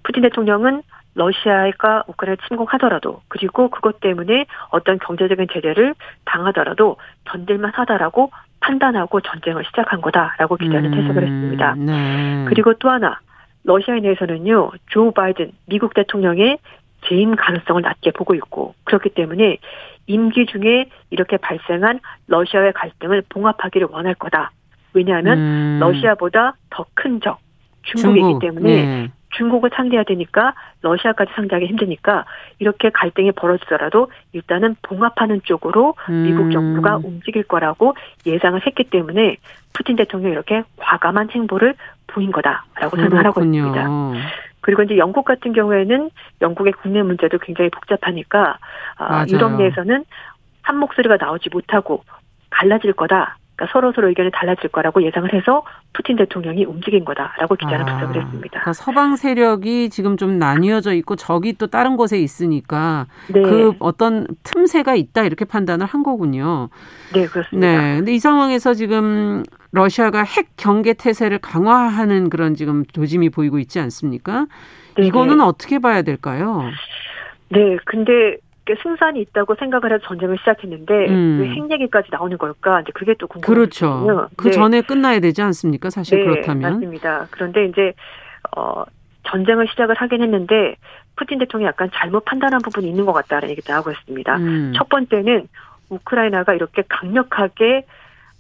[0.04, 0.82] 푸틴 대통령은
[1.16, 5.94] 러시아가 우크라이나 침공하더라도 그리고 그것 때문에 어떤 경제적인 제재를
[6.26, 11.76] 당하더라도 견딜만 하다라고 판단하고 전쟁을 시작한 거다라고 기자는 음, 해석을 했습니다.
[11.76, 12.46] 네.
[12.48, 13.20] 그리고 또 하나
[13.64, 16.58] 러시아에 대해서는요 조 바이든 미국 대통령의
[17.08, 19.58] 재임 가능성을 낮게 보고 있고 그렇기 때문에
[20.08, 24.52] 임기 중에 이렇게 발생한 러시아의 갈등을 봉합하기를 원할 거다.
[24.94, 25.78] 왜냐하면 음.
[25.82, 27.40] 러시아보다 더 큰 적
[27.84, 28.40] 중국이기 중국.
[28.40, 29.10] 때문에 네.
[29.38, 32.26] 중국을 상대해야 되니까 러시아까지 상대하기 힘드니까
[32.60, 36.24] 이렇게 갈등이 벌어지더라도 일단은 봉합하는 쪽으로 음.
[36.24, 39.38] 미국 정부가 움직일 거라고 예상을 했기 때문에
[39.74, 41.76] 푸틴 대통령이 이렇게 과감한 행보를
[42.08, 43.88] 보인 거다라고 설명하고 있습니다.
[44.62, 46.10] 그리고 이제 영국 같은 경우에는
[46.42, 48.58] 영국의 국내 문제도 굉장히 복잡하니까
[48.98, 50.06] 아, 유럽 내에서는
[50.62, 52.04] 한 목소리가 나오지 못하고
[52.50, 53.38] 갈라질 거다.
[53.64, 58.22] 그러니까 서로 서로 의견이 달라질 거라고 예상을 해서 푸틴 대통령이 움직인 거다라고 기자는 아, 분석을
[58.22, 58.50] 했습니다.
[58.50, 63.42] 그러니까 서방 세력이 지금 좀 나뉘어져 있고 적이 또 다른 곳에 있으니까 네.
[63.42, 66.70] 그 어떤 틈새가 있다 이렇게 판단을 한 거군요.
[67.14, 67.68] 네, 그렇습니다.
[67.68, 67.96] 네.
[67.98, 74.48] 근데 이 상황에서 지금 러시아가 핵 경계 태세를 강화하는 그런 지금 조짐이 보이고 있지 않습니까?
[74.98, 76.64] 네 이거는 어떻게 봐야 될까요?
[77.50, 78.38] 네, 근데
[78.82, 81.40] 승산이 있다고 생각을 해서 전쟁을 시작했는데 음.
[81.42, 82.82] 왜핵 얘기까지 나오는 걸까?
[82.82, 83.56] 이제 그게 또 궁금해요.
[83.56, 84.30] 그렇죠.
[84.38, 84.52] 그 네.
[84.52, 85.90] 전에 끝나야 되지 않습니까?
[85.90, 86.74] 사실 네, 그렇다면.
[86.74, 87.28] 맞습니다.
[87.32, 87.94] 그런데 이제
[88.56, 88.84] 어
[89.24, 90.76] 전쟁을 시작을 하긴 했는데
[91.16, 94.38] 푸틴 대통령이 약간 잘못 판단한 부분이 있는 것 같다는 얘기도 나오고 있습니다.
[94.38, 94.74] 음.
[94.76, 95.48] 첫 번째는
[95.90, 97.86] 우크라이나가 이렇게 강력하게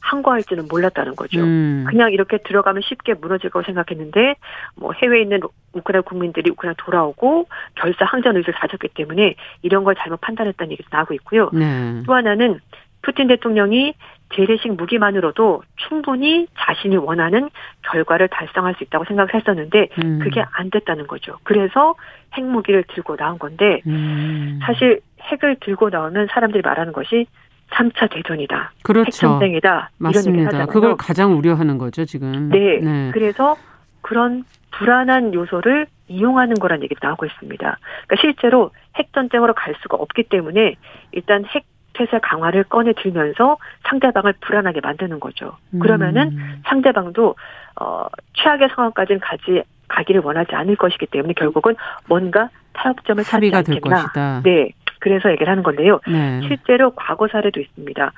[0.03, 1.39] 항거할지는 몰랐다는 거죠.
[1.39, 1.85] 음.
[1.87, 4.35] 그냥 이렇게 들어가면 쉽게 무너질 거라고 생각했는데
[4.75, 5.39] 뭐 해외에 있는
[5.71, 11.13] 우크라이나 국민들이 우크라이나 돌아오고 결사 항전 의지를 가졌기 때문에 이런 걸 잘못 판단했다는 얘기도 나오고
[11.15, 11.49] 있고요.
[11.53, 12.03] 네.
[12.05, 12.59] 또 하나는
[13.01, 13.93] 푸틴 대통령이
[14.35, 17.49] 재래식 무기만으로도 충분히 자신이 원하는
[17.83, 20.19] 결과를 달성할 수 있다고 생각을 했었는데 음.
[20.19, 21.37] 그게 안 됐다는 거죠.
[21.43, 21.95] 그래서
[22.35, 24.59] 핵무기를 들고 나온 건데 음.
[24.63, 27.27] 사실 핵을 들고 나오면 사람들이 말하는 것이
[27.73, 28.71] 3차 대전이다.
[28.83, 29.07] 그렇죠.
[29.07, 29.89] 핵전쟁이다.
[29.97, 30.65] 맞습니다.
[30.67, 32.49] 그걸 가장 우려하는 거죠, 지금.
[32.49, 32.79] 네.
[32.79, 33.11] 네.
[33.13, 33.55] 그래서
[34.01, 37.57] 그런 불안한 요소를 이용하는 거란 얘기도 나오고 있습니다.
[37.57, 40.75] 그러니까 실제로 핵전쟁으로 갈 수가 없기 때문에
[41.11, 41.65] 일단 핵
[41.95, 45.57] 태세 강화를 꺼내 들면서 상대방을 불안하게 만드는 거죠.
[45.79, 46.61] 그러면은 음.
[46.65, 47.35] 상대방도
[47.79, 51.75] 어 최악의 상황까지는 가지 가기를 원하지 않을 것이기 때문에 결국은
[52.07, 54.41] 뭔가 타협점을 찾지 않겠나.
[54.43, 54.69] 네.
[54.99, 55.99] 그래서 얘기를 하는 건데요.
[56.07, 56.41] 네.
[56.47, 58.11] 실제로 과거 사례도 있습니다.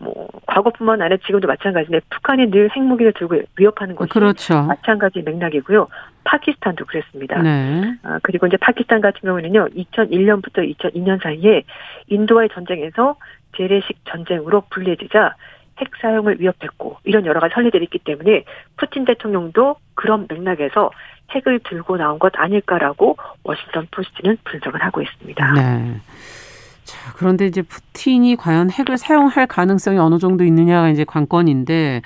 [0.00, 4.62] 뭐 과거뿐만 아니라 지금도 마찬가지인데 북한이 늘 핵무기를 들고 위협하는 것이 그렇죠.
[4.62, 5.88] 마찬가지 맥락이고요.
[6.22, 7.42] 파키스탄도 그랬습니다.
[7.42, 7.94] 네.
[8.04, 11.64] 아, 그리고 이제 파키스탄 같은 경우는요, 2001년부터 2002년 사이에
[12.06, 13.16] 인도와의 전쟁에서
[13.56, 15.34] 재래식 전쟁으로 불리해지자
[15.80, 18.44] 핵 사용을 위협했고 이런 여러 가지 선례들이 있기 때문에
[18.76, 20.90] 푸틴 대통령도 그런 맥락에서
[21.30, 25.52] 핵을 들고 나온 것 아닐까라고 워싱턴 포스트는 분석을 하고 있습니다.
[25.54, 26.00] 네.
[26.84, 32.00] 자, 그런데 이제 푸틴이 과연 핵을 사용할 가능성이 어느 정도 있느냐가 이제 관건인데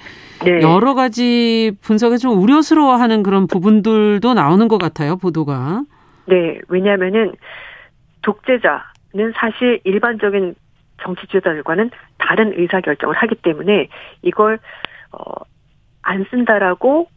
[0.45, 0.61] 네.
[0.61, 5.85] 여러 가지 분석에 좀 우려스러워하는 그런 부분들도 나오는 것 같아요, 보도가.
[6.27, 7.33] 네, 왜냐하면은
[8.23, 10.57] 독재자는 사실 일반적인
[11.03, 13.89] 정치 지도자들과는 다른 의사 결정을 하기 때문에
[14.23, 14.59] 이걸
[15.13, 15.45] 어,
[16.03, 17.09] 안 쓴다라고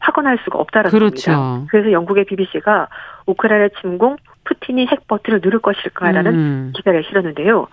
[0.00, 1.32] 확언할 수가 없다라는 그렇죠.
[1.32, 1.66] 겁니다.
[1.70, 2.88] 그래서 영국의 BBC가
[3.26, 6.72] 우크라이나 침공 푸틴이 핵 버튼을 누를 것일까라는 음.
[6.74, 7.68] 기사를 실었는데요.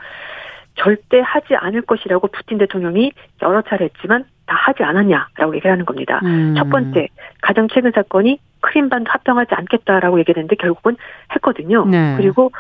[0.76, 6.22] 절대 하지 않을 것이라고 푸틴 대통령이 여러 차례 했지만 다 하지 않았냐라고 얘기를 하는 겁니다.
[6.24, 6.56] 음.
[6.58, 7.08] 첫 번째,
[7.42, 10.96] 가장 최근 사건이 크림반도 합병하지 않겠다라고 얘기했는데 결국은
[11.36, 11.86] 했거든요.
[11.86, 12.16] 네.
[12.18, 12.52] 그리고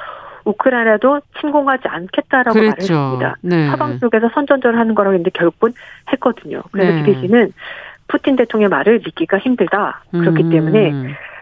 [0.45, 2.93] 우크라이나도 침공하지 않겠다라고 그랬죠.
[2.93, 3.35] 말했습니다.
[3.41, 3.69] 네.
[3.69, 5.73] 서방 쪽에서 선전전을 하는 거라고 했는데 결국은
[6.11, 6.61] 했거든요.
[6.71, 7.03] 그래서 네.
[7.03, 7.53] BBC는
[8.07, 10.03] 푸틴 대통령의 말을 믿기가 힘들다.
[10.11, 10.49] 그렇기 음.
[10.49, 10.93] 때문에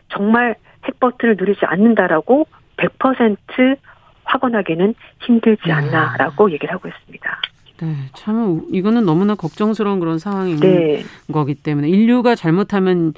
[0.10, 2.48] 정말 핵 버튼을 누리지 않는다라고
[2.78, 3.78] 100%
[4.24, 7.42] 확언하기는 힘들지 않나라고 얘기를 하고 있습니다.
[7.82, 11.04] 네, 참 이거는 너무나 걱정스러운 그런 상황인 네.
[11.32, 13.14] 거기 때문에 인류가 잘못하면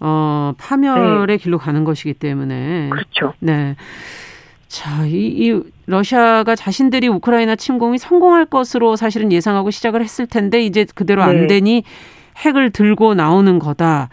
[0.00, 1.36] 어, 파멸의 네.
[1.36, 3.34] 길로 가는 것이기 때문에 그렇죠.
[3.40, 3.76] 네.
[4.74, 10.84] 자, 이, 이 러시아가 자신들이 우크라이나 침공이 성공할 것으로 사실은 예상하고 시작을 했을 텐데 이제
[10.96, 11.46] 그대로 안 네.
[11.46, 11.84] 되니
[12.38, 14.08] 핵을 들고 나오는 거다.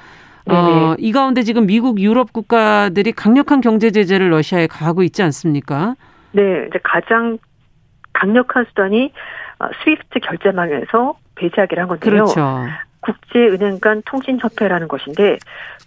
[0.45, 5.95] 어, 이 가운데 지금 미국 유럽 국가들이 강력한 경제 제재를 러시아에 가하고 있지 않습니까?
[6.32, 7.39] 네, 이제 가장
[8.14, 9.12] 강력한 수단이
[9.57, 12.12] 어, 스위프트 결제망에서 배제하기를 한 건데요.
[12.12, 12.66] 그렇죠.
[13.02, 15.38] 국제은행 간 통신 협회라는 것인데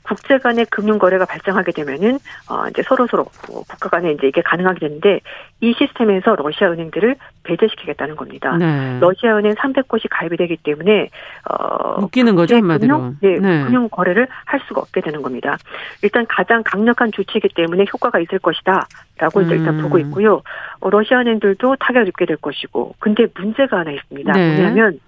[0.03, 2.19] 국제 간의 금융 거래가 발생하게 되면은
[2.51, 5.21] 어 이제 서로 서로 뭐 국가 간에 이제 이게 가능하게 되는데
[5.61, 8.57] 이 시스템에서 러시아 은행들을 배제시키겠다는 겁니다.
[8.59, 8.99] 네.
[9.01, 11.09] 러시아 은행 300곳이 가입이 되기 때문에
[11.49, 12.97] 어 웃기는 거죠 한마디로.
[12.99, 13.65] 금융, 네, 네.
[13.65, 15.57] 금융 거래를 할 수가 없게 되는 겁니다.
[16.03, 19.83] 일단 가장 강력한 조치이기 때문에 효과가 있을 것이다라고 이제 일단 음.
[19.83, 20.43] 보고 있고요.
[20.81, 24.33] 어, 러시아 은행들도 타격을 입게 될 것이고, 근데 문제가 하나 있습니다.
[24.33, 24.57] 네.
[24.57, 25.01] 뭐냐면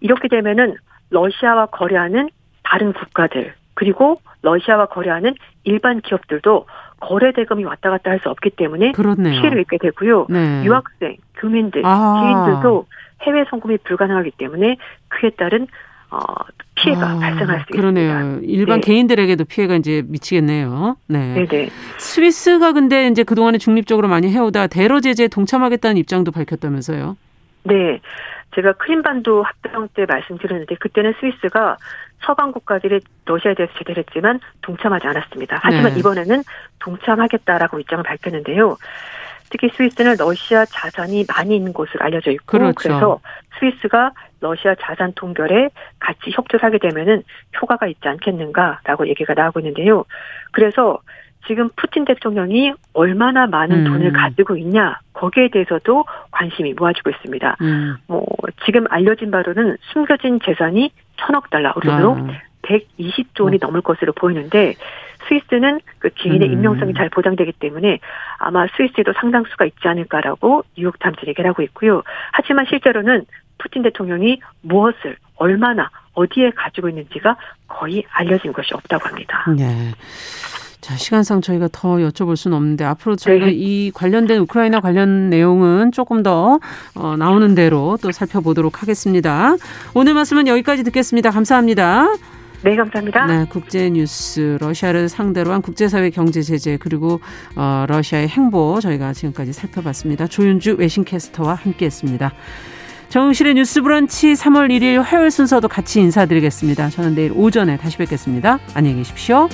[0.00, 0.76] 이렇게 되면은
[1.12, 2.28] 러시아와 거래하는
[2.64, 5.34] 다른 국가들 그리고 러시아와 거래하는
[5.64, 6.66] 일반 기업들도
[7.00, 9.40] 거래 대금이 왔다 갔다 할 수 없기 때문에 그렇네요.
[9.40, 10.26] 피해를 입게 되고요.
[10.30, 10.62] 네.
[10.64, 12.20] 유학생, 교민들, 아.
[12.22, 12.86] 개인들도
[13.22, 14.76] 해외 송금이 불가능하기 때문에
[15.08, 15.66] 그에 따른
[16.10, 16.18] 어,
[16.74, 18.18] 피해가 아, 발생할 수 그러네요.
[18.18, 18.52] 있습니다.
[18.52, 18.86] 일반 네.
[18.86, 20.96] 개인들에게도 피해가 이제 미치겠네요.
[21.08, 21.46] 네.
[21.46, 21.70] 네네.
[21.98, 27.16] 스위스가 근데 이제 그동안에 중립적으로 많이 해오다 대러 제재에 동참하겠다는 입장도 밝혔다면서요.
[27.64, 28.00] 네.
[28.54, 31.76] 제가 크림반도 합병 때 말씀드렸는데 그때는 스위스가
[32.24, 35.58] 서방 국가들이 러시아에 대해서 제대를 했지만 동참하지 않았습니다.
[35.60, 35.98] 하지만 네.
[35.98, 36.42] 이번에는
[36.78, 38.76] 동참하겠다라고 입장을 밝혔는데요.
[39.50, 42.74] 특히 스위스는 러시아 자산이 많이 있는 곳으로 알려져 있고 그렇죠.
[42.76, 43.20] 그래서
[43.58, 47.22] 스위스가 러시아 자산 통결에 같이 협조를 하게 되면은
[47.60, 50.04] 효과가 있지 않겠는가라고 얘기가 나오고 있는데요.
[50.52, 51.00] 그래서
[51.46, 53.92] 지금 푸틴 대통령이 얼마나 많은 음.
[53.92, 57.56] 돈을 가지고 있냐 거기에 대해서도 관심이 모아지고 있습니다.
[57.60, 57.96] 음.
[58.06, 58.24] 뭐
[58.64, 62.28] 지금 알려진 바로는 숨겨진 재산이 천억 달러, 우리로 아.
[62.62, 63.58] 120조 원이 음.
[63.60, 64.74] 넘을 것으로 보이는데
[65.28, 66.52] 스위스는 그 개인의 음.
[66.54, 67.98] 임명성이 잘 보장되기 때문에
[68.38, 72.02] 아마 스위스에도 상당수가 있지 않을까라고 뉴욕 타임즈 얘기를 하고 있고요.
[72.32, 73.24] 하지만 실제로는
[73.58, 77.36] 푸틴 대통령이 무엇을 얼마나 어디에 가지고 있는지가
[77.68, 79.44] 거의 알려진 것이 없다고 합니다.
[79.56, 79.92] 네.
[80.82, 83.52] 자, 시간상 저희가 더 여쭤볼 수는 없는데 앞으로 저희가 네.
[83.52, 86.58] 이 관련된 우크라이나 관련 내용은 조금 더
[86.96, 89.54] 어, 나오는 대로 또 살펴보도록 하겠습니다.
[89.94, 91.30] 오늘 말씀은 여기까지 듣겠습니다.
[91.30, 92.08] 감사합니다.
[92.64, 93.26] 네, 감사합니다.
[93.26, 97.20] 네, 국제 뉴스 러시아를 상대로 한 국제사회 경제 제재 그리고
[97.54, 100.26] 어, 러시아의 행보 저희가 지금까지 살펴봤습니다.
[100.26, 102.32] 조윤주 외신캐스터와 함께했습니다.
[103.08, 106.90] 정실의 뉴스 브런치 3월 1일 화요일 순서도 같이 인사드리겠습니다.
[106.90, 108.58] 저는 내일 오전에 다시 뵙겠습니다.
[108.74, 109.48] 안녕히 계십시오.